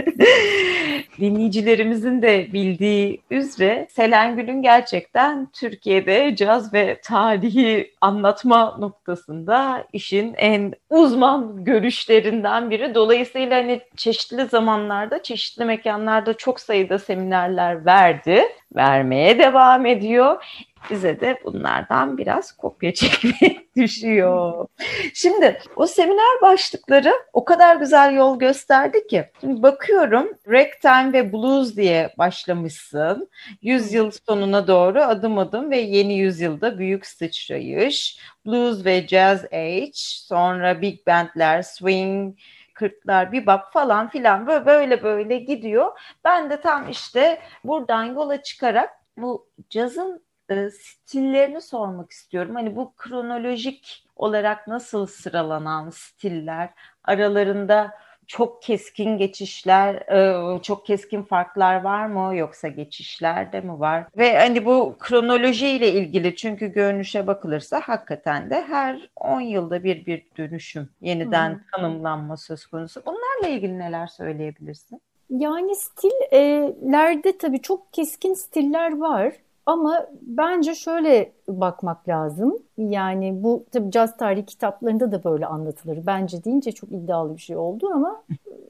dinleyicilerimizin 1.21 2.23
de 2.23 2.53
bildiği 2.53 3.23
üzere 3.31 3.87
Selengül'ün 3.91 4.63
gerçekten 4.63 5.49
Türkiye'de 5.53 6.37
caz 6.37 6.75
ve 6.75 7.01
tarihi 7.03 7.95
anlatma 8.01 8.77
noktasında 8.79 9.85
işin 9.93 10.35
en 10.37 10.73
uzman 10.91 11.65
görüşlerinden 11.65 12.71
biri. 12.71 12.95
Dolayısıyla 12.95 13.57
hani 13.57 13.81
çeşitli 13.97 14.45
zamanlarda, 14.45 15.23
çeşitli 15.23 15.65
mekanlarda 15.65 16.35
çok 16.35 16.61
sayıda 16.61 16.99
seminerler 16.99 17.85
verdi, 17.87 18.43
vermeye 18.77 19.39
devam 19.39 19.87
ediyor 19.87 20.45
bize 20.91 21.21
de 21.21 21.39
bunlardan 21.45 22.19
biraz 22.19 22.53
kopya 22.53 22.95
çekmek 22.95 23.77
düşüyor. 23.77 24.67
Şimdi 25.15 25.61
o 25.77 25.87
seminer 25.87 26.41
başlıkları 26.43 27.13
o 27.33 27.45
kadar 27.45 27.77
güzel 27.77 28.15
yol 28.15 28.39
gösterdi 28.39 29.07
ki. 29.07 29.25
Şimdi 29.41 29.63
bakıyorum 29.63 30.29
Ragtime 30.49 31.13
ve 31.13 31.33
Blues 31.33 31.77
diye 31.77 32.15
başlamışsın. 32.19 33.31
Yüzyıl 33.63 34.11
sonuna 34.27 34.67
doğru 34.67 35.01
adım 35.01 35.39
adım 35.39 35.71
ve 35.71 35.79
yeni 35.79 36.19
yüzyılda 36.19 36.79
büyük 36.79 37.07
sıçrayış. 37.07 38.19
Blues 38.47 38.85
ve 38.85 39.09
Jazz 39.09 39.45
Age, 39.45 39.91
sonra 39.95 40.83
Big 40.83 41.07
Bandler, 41.07 41.63
Swing, 41.63 42.37
kırklar, 42.75 43.33
bebop 43.33 43.73
falan 43.73 44.09
filan 44.09 44.47
böyle 44.47 44.67
böyle 44.67 45.03
böyle 45.03 45.39
gidiyor. 45.39 45.99
Ben 46.25 46.51
de 46.51 46.61
tam 46.61 46.89
işte 46.89 47.41
buradan 47.65 48.05
yola 48.05 48.43
çıkarak 48.43 48.91
bu 49.17 49.49
cazın 49.71 50.23
e, 50.51 50.71
stillerini 50.71 51.61
sormak 51.61 52.11
istiyorum. 52.11 52.55
Hani 52.55 52.77
bu 52.77 52.93
kronolojik 52.97 54.05
olarak 54.17 54.69
nasıl 54.69 55.07
sıralanan 55.07 55.91
stiller 55.91 56.71
aralarında 57.05 57.91
çok 58.31 58.63
keskin 58.63 59.19
geçişler, 59.19 59.95
e, 59.95 60.63
çok 60.63 60.87
keskin 60.87 61.23
farklar 61.23 61.81
var 61.81 62.07
mı 62.07 62.37
yoksa 62.37 62.69
geçişler 62.69 63.53
de 63.53 63.61
mi 63.61 63.81
var? 63.81 64.05
Ve 64.17 64.39
hani 64.39 64.65
bu 64.65 64.97
kronoloji 65.01 65.69
ile 65.69 65.93
ilgili 65.93 66.37
çünkü 66.37 66.73
görünüşe 66.73 67.27
bakılırsa 67.27 67.81
hakikaten 67.81 68.51
de 68.51 68.63
her 68.63 69.11
10 69.17 69.41
yılda 69.41 69.85
bir 69.85 70.07
bir 70.07 70.27
dönüşüm, 70.37 70.89
yeniden 71.01 71.51
hmm. 71.51 71.61
tanımlanma 71.73 72.37
söz 72.37 72.67
konusu. 72.67 73.03
Bunlarla 73.07 73.57
ilgili 73.57 73.79
neler 73.79 74.07
söyleyebilirsin? 74.07 75.01
Yani 75.31 75.77
stillerde 75.77 77.39
tabii 77.39 77.63
çok 77.63 77.93
keskin 77.93 78.35
stiller 78.35 78.99
var. 78.99 79.33
Ama 79.71 80.07
bence 80.23 80.75
şöyle 80.75 81.33
bakmak 81.49 82.09
lazım. 82.09 82.59
Yani 82.79 83.43
bu 83.43 83.65
tabii 83.73 83.91
caz 83.91 84.17
tarihi 84.17 84.47
kitaplarında 84.47 85.13
da 85.13 85.25
böyle 85.25 85.47
anlatılır. 85.47 86.07
Bence 86.07 86.45
deyince 86.45 86.73
çok 86.73 86.93
iddialı 86.93 87.37
bir 87.37 87.41
şey 87.41 87.57
oldu 87.57 87.91
ama 87.95 88.23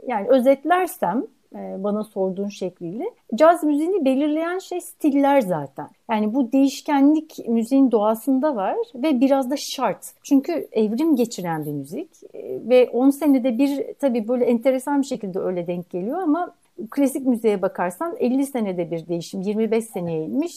yani 0.07 0.29
özetlersem 0.29 1.27
e, 1.55 1.85
bana 1.85 2.05
sorduğun 2.05 2.49
şekliyle. 2.49 3.05
Caz 3.35 3.65
müziğini 3.65 4.05
belirleyen 4.05 4.59
şey 4.59 4.81
stiller 4.81 5.41
zaten. 5.41 5.89
Yani 6.11 6.35
bu 6.35 6.53
değişkenlik 6.53 7.49
müziğin 7.49 7.91
doğasında 7.91 8.57
var 8.57 8.77
ve 8.95 9.21
biraz 9.21 9.51
da 9.51 9.55
şart. 9.57 10.13
Çünkü 10.23 10.69
evrim 10.73 11.17
geçiren 11.17 11.65
bir 11.65 11.73
müzik 11.73 12.11
e, 12.35 12.61
ve 12.69 12.91
10 12.93 13.11
senede 13.11 13.59
bir 13.59 13.95
tabii 14.01 14.29
böyle 14.29 14.45
enteresan 14.45 15.01
bir 15.03 15.07
şekilde 15.07 15.39
öyle 15.39 15.67
denk 15.67 15.91
geliyor 15.91 16.19
ama 16.19 16.55
klasik 16.91 17.27
müziğe 17.27 17.63
bakarsan 17.63 18.17
50 18.19 18.47
senede 18.47 18.91
bir 18.91 19.09
değişim, 19.09 19.41
25 19.41 19.85
seneye 19.85 20.25
inmiş. 20.25 20.53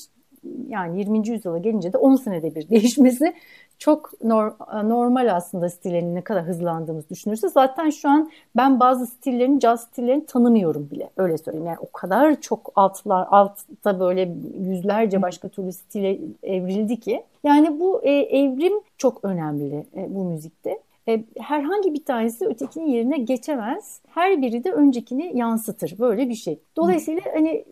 Yani 0.69 0.99
20. 0.99 1.27
yüzyıla 1.27 1.57
gelince 1.57 1.93
de 1.93 1.97
10 1.97 2.15
senede 2.15 2.55
bir 2.55 2.69
değişmesi 2.69 3.33
çok 3.79 4.23
normal 4.83 5.35
aslında 5.35 5.69
stillerin 5.69 6.15
ne 6.15 6.21
kadar 6.21 6.43
hızlandığımızı 6.43 7.09
düşünürse 7.09 7.49
zaten 7.49 7.89
şu 7.89 8.09
an 8.09 8.31
ben 8.55 8.79
bazı 8.79 9.07
stillerin 9.07 9.59
caz 9.59 9.81
stillerini 9.81 10.25
tanımıyorum 10.25 10.89
bile 10.91 11.09
öyle 11.17 11.37
söyleyeyim. 11.37 11.67
Yani 11.67 11.77
o 11.79 11.91
kadar 11.91 12.41
çok 12.41 12.71
altlar 12.75 13.27
altta 13.29 13.99
böyle 13.99 14.35
yüzlerce 14.59 15.21
başka 15.21 15.49
türlü 15.49 15.71
stile 15.71 16.19
evrildi 16.43 16.99
ki. 16.99 17.23
Yani 17.43 17.79
bu 17.79 18.01
e, 18.03 18.11
evrim 18.11 18.73
çok 18.97 19.25
önemli 19.25 19.85
e, 19.95 20.15
bu 20.15 20.23
müzikte 20.23 20.79
e, 21.07 21.23
herhangi 21.39 21.93
bir 21.93 22.05
tanesi 22.05 22.45
ötekinin 22.45 22.85
yerine 22.85 23.17
geçemez. 23.17 24.01
Her 24.07 24.41
biri 24.41 24.63
de 24.63 24.71
öncekini 24.71 25.37
yansıtır. 25.37 25.95
Böyle 25.99 26.29
bir 26.29 26.35
şey. 26.35 26.59
Dolayısıyla 26.75 27.21
hani 27.33 27.65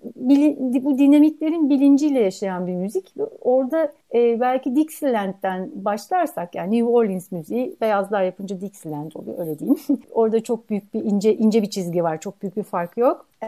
bu 0.84 0.98
dinamiklerin 0.98 1.70
bilinciyle 1.70 2.20
yaşayan 2.20 2.68
bir 2.68 2.76
müzik. 2.76 3.14
Orada 3.42 3.92
e, 4.14 4.40
belki 4.40 4.76
Dixieland'den 4.76 5.70
başlarsak 5.76 6.56
yani 6.56 6.78
New 6.78 6.90
Orleans 6.90 7.32
müziği 7.32 7.76
beyazlar 7.82 8.24
yapınca 8.24 8.62
Dixieland 8.62 9.12
oluyor 9.16 9.40
öyle 9.40 9.60
diyeyim. 9.60 9.80
Orada 10.12 10.44
çok 10.44 10.70
büyük 10.70 10.94
bir 10.94 11.04
ince 11.04 11.36
ince 11.38 11.62
bir 11.62 11.70
çizgi 11.70 12.04
var. 12.04 12.20
Çok 12.20 12.42
büyük 12.42 12.58
bir 12.58 12.64
fark 12.64 12.98
yok. 12.98 13.26
E, 13.44 13.48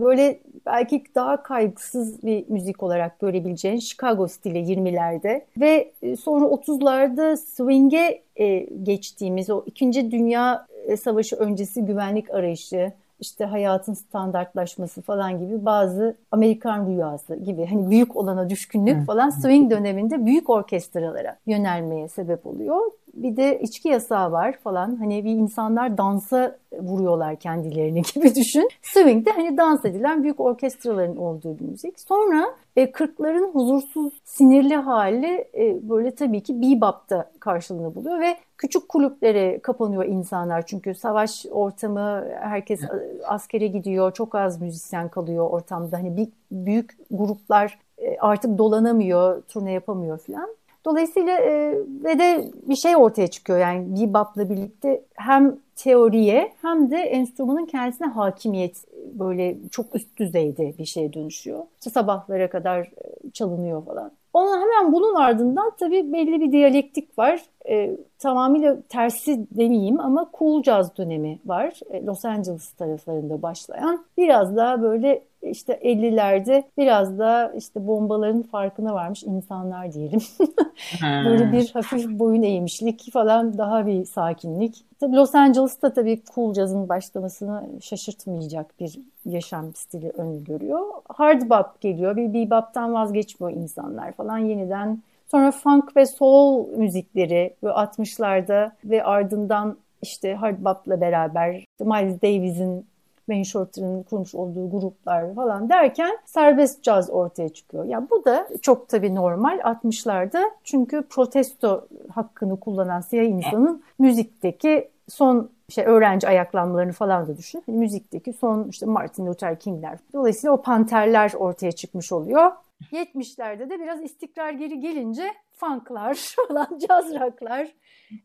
böyle 0.00 0.38
belki 0.72 1.04
daha 1.14 1.42
kaygısız 1.42 2.22
bir 2.22 2.44
müzik 2.48 2.82
olarak 2.82 3.20
görebileceğin 3.20 3.78
Chicago 3.78 4.28
stili 4.28 4.58
20'lerde 4.58 5.40
ve 5.60 5.92
e, 6.02 6.16
sonra 6.16 6.44
30'larda 6.44 7.36
swing'e 7.36 8.22
e, 8.36 8.58
geçtiğimiz 8.82 9.50
o 9.50 9.62
2. 9.66 10.10
Dünya 10.10 10.66
Savaşı 11.00 11.36
öncesi 11.36 11.84
güvenlik 11.84 12.30
arayışı, 12.30 12.92
işte 13.20 13.44
hayatın 13.44 13.94
standartlaşması 13.94 15.02
falan 15.02 15.38
gibi 15.38 15.64
bazı 15.64 16.16
Amerikan 16.30 16.86
rüyası 16.86 17.36
gibi 17.36 17.66
hani 17.66 17.90
büyük 17.90 18.16
olana 18.16 18.50
düşkünlük 18.50 19.06
falan 19.06 19.30
swing 19.30 19.70
döneminde 19.70 20.26
büyük 20.26 20.50
orkestralara 20.50 21.36
yönelmeye 21.46 22.08
sebep 22.08 22.46
oluyor. 22.46 22.80
Bir 23.14 23.36
de 23.36 23.60
içki 23.60 23.88
yasağı 23.88 24.32
var 24.32 24.58
falan. 24.64 24.96
Hani 24.96 25.24
bir 25.24 25.30
insanlar 25.30 25.98
dansa 25.98 26.58
vuruyorlar 26.72 27.36
kendilerini 27.36 28.02
gibi 28.14 28.34
düşün. 28.34 28.68
Swing'de 28.82 29.30
hani 29.30 29.56
dans 29.56 29.84
edilen 29.84 30.22
büyük 30.22 30.40
orkestraların 30.40 31.16
olduğu 31.16 31.58
bir 31.58 31.64
müzik. 31.64 32.00
Sonra 32.00 32.46
e, 32.76 32.84
40'ların 32.84 33.52
huzursuz, 33.52 34.12
sinirli 34.24 34.76
hali 34.76 35.48
e, 35.54 35.88
böyle 35.88 36.14
tabii 36.14 36.42
ki 36.42 36.62
bebop'ta 36.62 37.30
karşılığını 37.40 37.94
buluyor 37.94 38.20
ve 38.20 38.36
küçük 38.58 38.88
kulüplere 38.88 39.58
kapanıyor 39.58 40.04
insanlar. 40.04 40.66
Çünkü 40.66 40.94
savaş 40.94 41.46
ortamı, 41.50 42.24
herkes 42.40 42.80
askere 43.26 43.66
gidiyor, 43.66 44.12
çok 44.12 44.34
az 44.34 44.60
müzisyen 44.60 45.08
kalıyor 45.08 45.50
ortamda. 45.50 45.96
Hani 45.96 46.16
bir, 46.16 46.28
büyük 46.50 46.98
gruplar 47.10 47.78
e, 47.98 48.16
artık 48.18 48.58
dolanamıyor, 48.58 49.42
turne 49.42 49.72
yapamıyor 49.72 50.18
falan. 50.18 50.48
Dolayısıyla 50.84 51.38
e, 51.38 51.74
ve 52.04 52.18
de 52.18 52.50
bir 52.62 52.76
şey 52.76 52.96
ortaya 52.96 53.26
çıkıyor 53.28 53.58
yani 53.58 54.00
bebop'la 54.00 54.50
birlikte 54.50 55.02
hem 55.14 55.56
teoriye 55.76 56.52
hem 56.62 56.90
de 56.90 56.96
enstrümanın 56.96 57.66
kendisine 57.66 58.06
hakimiyet 58.06 58.84
böyle 59.12 59.56
çok 59.70 59.94
üst 59.94 60.16
düzeyde 60.16 60.78
bir 60.78 60.84
şeye 60.84 61.12
dönüşüyor. 61.12 61.62
İşte 61.78 61.90
sabahlara 61.90 62.50
kadar 62.50 62.80
e, 62.80 63.30
çalınıyor 63.32 63.84
falan. 63.84 64.12
Ona 64.32 64.60
hemen 64.60 64.92
bunun 64.92 65.14
ardından 65.14 65.72
tabii 65.80 66.12
belli 66.12 66.40
bir 66.40 66.52
diyalektik 66.52 67.18
var. 67.18 67.42
E, 67.70 67.96
tamamıyla 68.18 68.76
tersi 68.88 69.46
demeyeyim 69.50 70.00
ama 70.00 70.30
cool 70.38 70.62
jazz 70.62 70.96
dönemi 70.96 71.38
var. 71.46 71.80
E, 71.90 72.04
Los 72.04 72.24
Angeles 72.24 72.72
taraflarında 72.72 73.42
başlayan. 73.42 74.04
Biraz 74.16 74.56
daha 74.56 74.82
böyle 74.82 75.22
işte 75.42 75.72
50'lerde 75.72 76.62
biraz 76.78 77.18
da 77.18 77.52
işte 77.56 77.86
bombaların 77.86 78.42
farkına 78.42 78.94
varmış 78.94 79.22
insanlar 79.22 79.92
diyelim. 79.92 80.20
böyle 81.02 81.52
bir 81.52 81.70
hafif 81.70 82.08
boyun 82.08 82.42
eğmişlik 82.42 83.12
falan 83.12 83.58
daha 83.58 83.86
bir 83.86 84.04
sakinlik. 84.04 84.84
Tabii 85.00 85.16
Los 85.16 85.34
Angeles'ta 85.34 85.92
tabii 85.92 86.22
cool 86.34 86.54
jazz'ın 86.54 86.88
başlamasını 86.88 87.62
şaşırtmayacak 87.80 88.80
bir 88.80 88.98
yaşam 89.24 89.74
stili 89.74 90.10
öngörüyor. 90.10 90.80
Hard 91.08 91.42
bop 91.50 91.80
geliyor. 91.80 92.16
Bir 92.16 92.34
bebop'tan 92.34 92.94
vazgeçmiyor 92.94 93.56
insanlar 93.56 94.12
falan. 94.12 94.38
Yeniden 94.38 94.98
Sonra 95.30 95.50
funk 95.50 95.96
ve 95.96 96.06
soul 96.06 96.68
müzikleri 96.68 97.54
ve 97.64 97.68
60'larda 97.68 98.70
ve 98.84 99.04
ardından 99.04 99.76
işte 100.02 100.34
hard 100.34 100.64
bop'la 100.64 101.00
beraber 101.00 101.64
Miles 101.80 102.22
Davis'in 102.22 102.86
Wayne 103.26 103.44
Shorter'ın 103.44 104.02
kurmuş 104.02 104.34
olduğu 104.34 104.70
gruplar 104.70 105.34
falan 105.34 105.68
derken 105.68 106.18
serbest 106.24 106.82
caz 106.82 107.10
ortaya 107.10 107.48
çıkıyor. 107.48 107.84
Yani 107.84 108.06
bu 108.10 108.24
da 108.24 108.48
çok 108.62 108.88
tabii 108.88 109.14
normal 109.14 109.58
60'larda 109.58 110.50
çünkü 110.64 111.02
protesto 111.02 111.86
hakkını 112.14 112.60
kullanan 112.60 113.00
siyah 113.00 113.24
insanın 113.24 113.82
müzikteki 113.98 114.88
son 115.08 115.50
şey 115.68 115.84
öğrenci 115.84 116.28
ayaklanmalarını 116.28 116.92
falan 116.92 117.28
da 117.28 117.36
düşün. 117.36 117.62
Hani 117.66 117.78
müzikteki 117.78 118.32
son 118.32 118.68
işte 118.68 118.86
Martin 118.86 119.26
Luther 119.26 119.58
King'ler. 119.58 119.98
Dolayısıyla 120.12 120.54
o 120.54 120.62
panterler 120.62 121.32
ortaya 121.38 121.72
çıkmış 121.72 122.12
oluyor. 122.12 122.50
70'lerde 122.92 123.70
de 123.70 123.80
biraz 123.80 124.02
istikrar 124.02 124.52
geri 124.52 124.80
gelince 124.80 125.24
funklar 125.52 126.14
falan, 126.48 126.78
caz 126.88 127.14
rocklar. 127.14 127.68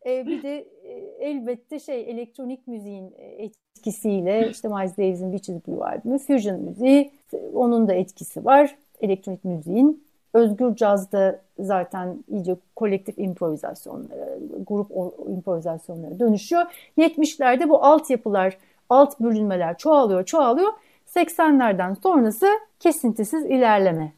Ee, 0.06 0.26
bir 0.28 0.44
de 0.44 0.68
e, 0.84 0.92
elbette 1.20 1.80
şey 1.80 2.12
elektronik 2.12 2.68
müziğin 2.68 3.14
e, 3.18 3.26
etkisiyle 3.26 4.50
işte 4.50 4.68
Miles 4.68 4.98
Davis'in 4.98 5.32
Witches 5.32 5.68
Blue 5.68 5.86
albümü, 5.86 6.18
fusion 6.18 6.62
müziği 6.62 7.12
onun 7.54 7.88
da 7.88 7.94
etkisi 7.94 8.46
var 8.46 8.76
elektronik 9.02 9.46
müziğin. 9.46 10.06
Özgür 10.34 10.76
cazda 10.76 11.42
zaten 11.60 12.24
iyice 12.28 12.56
kolektif 12.76 13.20
improvizasyonlara, 13.20 14.38
grup 14.68 14.92
improvizasyonlara 15.30 16.20
dönüşüyor. 16.20 16.64
70'lerde 16.98 17.70
bu 17.70 17.84
altyapılar, 17.84 18.58
alt 18.90 19.20
bölünmeler 19.20 19.78
çoğalıyor, 19.78 20.26
çoğalıyor. 20.26 20.74
80'lerden 21.16 21.94
sonrası 22.02 22.48
kesintisiz 22.80 23.46
ilerleme 23.46 24.14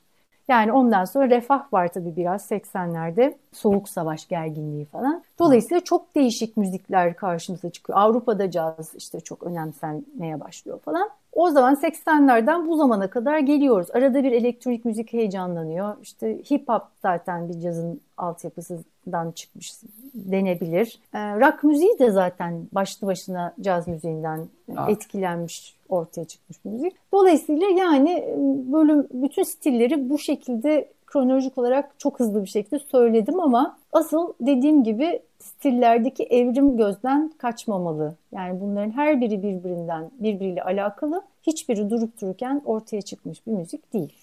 yani 0.47 0.71
ondan 0.71 1.05
sonra 1.05 1.29
refah 1.29 1.73
var 1.73 1.87
tabii 1.87 2.15
biraz 2.15 2.51
80'lerde. 2.51 3.37
Soğuk 3.57 3.89
savaş 3.89 4.27
gerginliği 4.27 4.85
falan. 4.85 5.23
Dolayısıyla 5.39 5.83
çok 5.83 6.15
değişik 6.15 6.57
müzikler 6.57 7.15
karşımıza 7.15 7.69
çıkıyor. 7.69 7.99
Avrupa'da 7.99 8.51
caz 8.51 8.93
işte 8.95 9.19
çok 9.19 9.43
önemsenmeye 9.43 10.39
başlıyor 10.39 10.79
falan. 10.79 11.09
O 11.37 11.49
zaman 11.49 11.75
80'lerden 11.75 12.67
bu 12.67 12.77
zamana 12.77 13.09
kadar 13.09 13.39
geliyoruz. 13.39 13.87
Arada 13.93 14.23
bir 14.23 14.31
elektronik 14.31 14.85
müzik 14.85 15.13
heyecanlanıyor. 15.13 15.95
İşte 16.01 16.41
hip 16.51 16.69
hop 16.69 16.81
zaten 17.01 17.49
bir 17.49 17.59
cazın 17.59 18.01
altyapısından 18.17 19.31
çıkmış 19.31 19.73
denebilir. 20.13 20.99
E, 21.13 21.19
rock 21.19 21.63
müziği 21.63 21.99
de 21.99 22.11
zaten 22.11 22.67
başlı 22.71 23.07
başına 23.07 23.53
caz 23.61 23.87
müziğinden 23.87 24.47
evet. 24.69 24.89
etkilenmiş 24.89 25.77
ortaya 25.89 26.25
çıkmış 26.25 26.65
bir 26.65 26.69
müzik. 26.69 26.93
Dolayısıyla 27.11 27.67
yani 27.67 28.25
ıı, 28.27 28.73
böyle 28.73 29.07
bütün 29.11 29.43
stilleri 29.43 30.09
bu 30.09 30.17
şekilde 30.17 30.89
kronolojik 31.07 31.57
olarak 31.57 31.99
çok 31.99 32.19
hızlı 32.19 32.43
bir 32.43 32.49
şekilde 32.49 32.79
söyledim 32.79 33.39
ama 33.39 33.77
asıl 33.91 34.33
dediğim 34.41 34.83
gibi 34.83 35.21
stillerdeki 35.39 36.23
evrim 36.23 36.77
gözden 36.77 37.31
kaçmamalı. 37.37 38.15
Yani 38.31 38.61
bunların 38.61 38.91
her 38.91 39.21
biri 39.21 39.43
birbirinden 39.43 40.11
birbiriyle 40.19 40.63
alakalı. 40.63 41.21
Hiçbiri 41.43 41.89
durup 41.89 42.21
dururken 42.21 42.61
ortaya 42.65 43.01
çıkmış 43.01 43.47
bir 43.47 43.51
müzik 43.51 43.93
değil. 43.93 44.13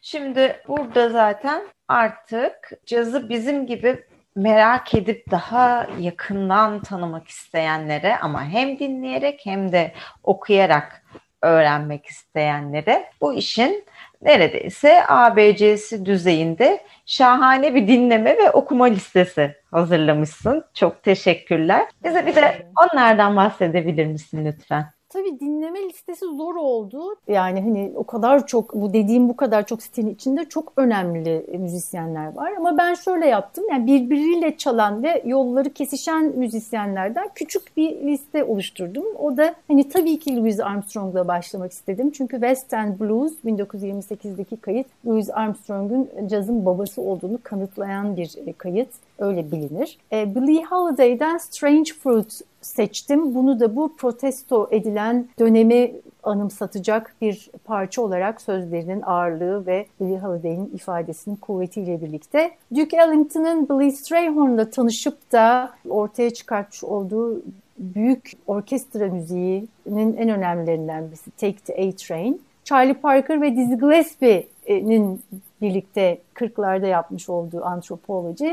Şimdi 0.00 0.56
burada 0.68 1.08
zaten 1.08 1.62
artık 1.88 2.72
cazı 2.86 3.28
bizim 3.28 3.66
gibi 3.66 4.04
merak 4.36 4.94
edip 4.94 5.30
daha 5.30 5.86
yakından 6.00 6.80
tanımak 6.80 7.28
isteyenlere 7.28 8.16
ama 8.16 8.44
hem 8.44 8.78
dinleyerek 8.78 9.40
hem 9.44 9.72
de 9.72 9.92
okuyarak 10.24 11.02
öğrenmek 11.42 12.06
isteyenlere 12.06 13.10
bu 13.20 13.34
işin 13.34 13.84
neredeyse 14.22 15.06
ABC'si 15.08 16.06
düzeyinde 16.06 16.80
şahane 17.06 17.74
bir 17.74 17.88
dinleme 17.88 18.38
ve 18.38 18.50
okuma 18.50 18.84
listesi 18.84 19.54
hazırlamışsın. 19.70 20.64
Çok 20.74 21.02
teşekkürler. 21.02 21.86
Bize 22.04 22.26
bir 22.26 22.34
de 22.34 22.66
onlardan 22.82 23.36
bahsedebilir 23.36 24.06
misin 24.06 24.46
lütfen? 24.46 24.95
Tabii 25.16 25.40
dinleme 25.40 25.82
listesi 25.82 26.24
zor 26.24 26.54
oldu. 26.54 27.16
Yani 27.28 27.60
hani 27.60 27.92
o 27.94 28.04
kadar 28.04 28.46
çok 28.46 28.74
bu 28.74 28.92
dediğim 28.92 29.28
bu 29.28 29.36
kadar 29.36 29.66
çok 29.66 29.82
sitenin 29.82 30.14
içinde 30.14 30.44
çok 30.44 30.72
önemli 30.76 31.46
müzisyenler 31.58 32.32
var. 32.36 32.52
Ama 32.58 32.78
ben 32.78 32.94
şöyle 32.94 33.26
yaptım. 33.26 33.64
Yani 33.70 33.86
birbiriyle 33.86 34.56
çalan 34.56 35.02
ve 35.02 35.22
yolları 35.26 35.70
kesişen 35.72 36.24
müzisyenlerden 36.24 37.28
küçük 37.34 37.76
bir 37.76 37.90
liste 37.90 38.44
oluşturdum. 38.44 39.04
O 39.18 39.36
da 39.36 39.54
hani 39.68 39.88
tabii 39.88 40.18
ki 40.18 40.36
Louis 40.36 40.60
Armstrong'la 40.60 41.28
başlamak 41.28 41.72
istedim. 41.72 42.10
Çünkü 42.10 42.36
West 42.36 42.74
End 42.74 43.00
Blues 43.00 43.32
1928'deki 43.44 44.56
kayıt 44.56 44.86
Louis 45.06 45.30
Armstrong'un 45.30 46.08
cazın 46.26 46.66
babası 46.66 47.02
olduğunu 47.02 47.38
kanıtlayan 47.42 48.16
bir 48.16 48.30
e, 48.46 48.52
kayıt. 48.52 48.88
Öyle 49.18 49.52
bilinir. 49.52 49.98
E, 50.12 50.34
Billie 50.34 50.64
Holiday'den 50.64 51.38
Strange 51.38 51.92
Fruit 52.02 52.40
seçtim. 52.66 53.34
Bunu 53.34 53.60
da 53.60 53.76
bu 53.76 53.96
protesto 53.96 54.68
edilen 54.70 55.28
dönemi 55.38 55.92
anımsatacak 56.22 57.14
bir 57.20 57.50
parça 57.64 58.02
olarak 58.02 58.40
sözlerinin 58.40 59.02
ağırlığı 59.02 59.66
ve 59.66 59.86
Billie 60.00 60.18
Holiday'in 60.18 60.70
ifadesinin 60.74 61.36
kuvvetiyle 61.36 62.00
birlikte 62.00 62.50
Duke 62.74 62.96
Ellington'ın 62.96 63.68
Billy 63.68 63.92
Strayhorn'la 63.92 64.70
tanışıp 64.70 65.32
da 65.32 65.70
ortaya 65.88 66.30
çıkartmış 66.30 66.84
olduğu 66.84 67.42
büyük 67.78 68.32
orkestra 68.46 69.06
müziğinin 69.06 70.16
en 70.16 70.28
önemlilerinden 70.28 71.08
birisi 71.08 71.30
Take 71.30 71.56
the 71.56 71.88
A 71.88 71.92
Train. 71.92 72.40
Charlie 72.64 72.94
Parker 72.94 73.42
ve 73.42 73.56
Dizzy 73.56 73.74
Gillespie'nin 73.74 75.22
birlikte 75.62 76.18
40'larda 76.34 76.86
yapmış 76.86 77.28
olduğu 77.28 77.64
Anthropology 77.64 78.50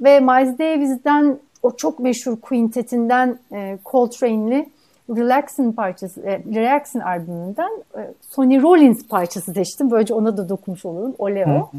ve 0.00 0.20
Miles 0.20 0.58
Davis'den 0.58 1.38
o 1.62 1.76
çok 1.76 1.98
meşhur 1.98 2.36
quintetinden 2.40 3.38
e, 3.52 3.78
Coltrane'li 3.84 4.68
Relaxin 5.16 5.72
parçası, 5.72 6.20
e, 6.20 6.42
Relaxin 6.54 7.00
albümünden 7.00 7.82
e, 7.98 8.00
Sonny 8.20 8.62
Rollins 8.62 9.08
parçası 9.08 9.52
seçtim. 9.52 9.90
Böylece 9.90 10.14
ona 10.14 10.36
da 10.36 10.48
dokunmuş 10.48 10.84
olurum. 10.84 11.14
Oleo. 11.18 11.70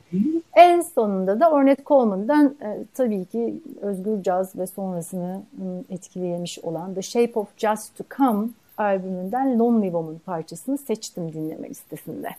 en 0.54 0.82
sonunda 0.82 1.40
da 1.40 1.52
Ornette 1.52 1.84
Coleman'dan 1.84 2.56
e, 2.62 2.78
tabii 2.94 3.26
ki 3.26 3.62
özgür 3.82 4.24
caz 4.24 4.56
ve 4.56 4.68
sonrasını 4.68 5.42
etkilemiş 5.90 6.60
olan 6.60 6.94
The 6.94 7.02
Shape 7.02 7.40
of 7.40 7.48
Just 7.58 7.98
to 7.98 8.04
Come 8.18 8.48
albümünden 8.78 9.60
Lonely 9.60 9.88
Woman 9.88 10.18
parçasını 10.26 10.78
seçtim 10.78 11.34
dinleme 11.34 11.70
listesinde. 11.70 12.30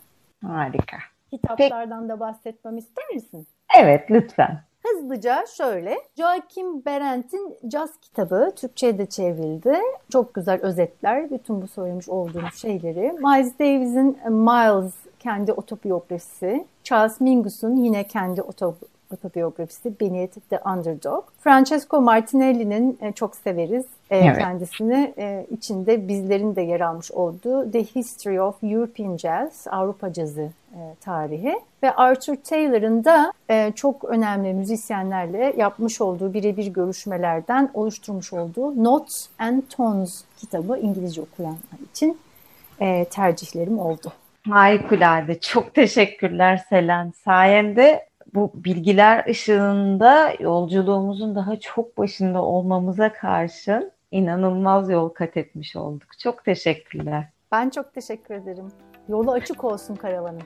Harika. 0.45 0.97
Kitaplardan 1.29 2.09
da 2.09 2.19
bahsetmem 2.19 2.77
ister 2.77 3.05
misin? 3.13 3.47
Evet 3.79 4.11
lütfen. 4.11 4.61
Hızlıca 4.83 5.45
şöyle, 5.57 5.97
Joachim 6.17 6.85
Berendt'in 6.85 7.57
Caz 7.67 7.97
kitabı 7.97 8.51
Türkçe'ye 8.55 8.97
de 8.97 9.05
çevrildi. 9.05 9.75
Çok 10.09 10.33
güzel 10.33 10.59
özetler 10.61 11.31
bütün 11.31 11.61
bu 11.61 11.67
söylemiş 11.67 12.09
olduğum 12.09 12.51
şeyleri. 12.55 13.11
Miles 13.11 13.59
Davis'in 13.59 14.17
Miles 14.29 14.93
kendi 15.19 15.53
otobiyografisi, 15.53 16.65
Charles 16.83 17.21
Mingus'un 17.21 17.75
yine 17.75 18.03
kendi 18.03 18.41
otobiyografisi 19.13 19.99
Beneath 20.01 20.37
the 20.49 20.59
Underdog. 20.65 21.23
Francesco 21.39 22.01
Martinelli'nin 22.01 22.99
e, 23.01 23.11
çok 23.11 23.35
severiz 23.35 23.85
e, 24.09 24.17
evet. 24.17 24.37
kendisini 24.37 25.13
e, 25.17 25.45
içinde 25.51 26.07
bizlerin 26.07 26.55
de 26.55 26.61
yer 26.61 26.81
almış 26.81 27.11
olduğu 27.11 27.71
The 27.71 27.83
History 27.83 28.41
of 28.41 28.63
European 28.63 29.17
Jazz, 29.17 29.67
Avrupa 29.71 30.13
Cazı 30.13 30.49
tarihi 31.01 31.59
ve 31.83 31.95
Arthur 31.95 32.35
Taylor'ın 32.35 33.03
da 33.03 33.33
çok 33.75 34.03
önemli 34.03 34.53
müzisyenlerle 34.53 35.53
yapmış 35.57 36.01
olduğu 36.01 36.33
birebir 36.33 36.67
görüşmelerden 36.67 37.69
oluşturmuş 37.73 38.33
olduğu 38.33 38.83
Notes 38.83 39.29
and 39.39 39.63
Tones 39.69 40.23
kitabı 40.37 40.77
İngilizce 40.77 41.21
okuyanlar 41.21 41.79
için 41.91 42.17
tercihlerim 43.09 43.79
oldu. 43.79 44.13
Harikulade. 44.49 45.39
Çok 45.39 45.73
teşekkürler 45.73 46.57
Selen. 46.69 47.13
Sayende 47.23 48.10
bu 48.33 48.51
bilgiler 48.55 49.25
ışığında 49.29 50.33
yolculuğumuzun 50.39 51.35
daha 51.35 51.59
çok 51.59 51.97
başında 51.97 52.41
olmamıza 52.41 53.13
karşın 53.13 53.91
inanılmaz 54.11 54.89
yol 54.89 55.09
kat 55.09 55.37
etmiş 55.37 55.75
olduk. 55.75 56.19
Çok 56.19 56.45
teşekkürler. 56.45 57.27
Ben 57.51 57.69
çok 57.69 57.93
teşekkür 57.93 58.35
ederim. 58.35 58.67
Yolu 59.09 59.31
açık 59.31 59.63
olsun 59.63 59.95
karavanın. 59.95 60.41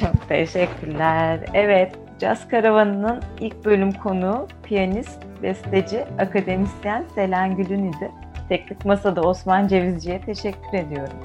Çok 0.00 0.28
teşekkürler. 0.28 1.40
Evet, 1.54 1.98
Caz 2.18 2.48
Karavanı'nın 2.48 3.20
ilk 3.40 3.64
bölüm 3.64 3.92
konuğu 3.92 4.46
piyanist, 4.62 5.20
besteci, 5.42 6.04
akademisyen 6.18 7.04
Selen 7.14 7.56
Gül'ün 7.56 7.88
idi. 7.88 8.10
Teknik 8.48 8.84
Masada 8.84 9.20
Osman 9.20 9.68
Cevizci'ye 9.68 10.20
teşekkür 10.20 10.78
ediyorum. 10.78 11.18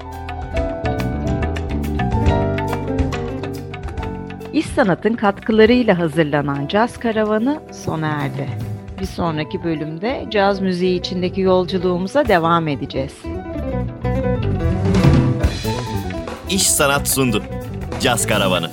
İş 4.52 4.66
Sanat'ın 4.66 5.14
katkılarıyla 5.14 5.98
hazırlanan 5.98 6.66
Caz 6.66 6.98
Karavanı 6.98 7.60
sona 7.72 8.06
erdi. 8.06 8.48
Bir 9.00 9.06
sonraki 9.06 9.64
bölümde 9.64 10.26
caz 10.30 10.60
müziği 10.60 11.00
içindeki 11.00 11.40
yolculuğumuza 11.40 12.28
devam 12.28 12.68
edeceğiz. 12.68 13.12
İş 16.50 16.62
Sanat 16.62 17.08
sundu. 17.08 17.42
Caz 18.00 18.26
Karavanı 18.26 18.70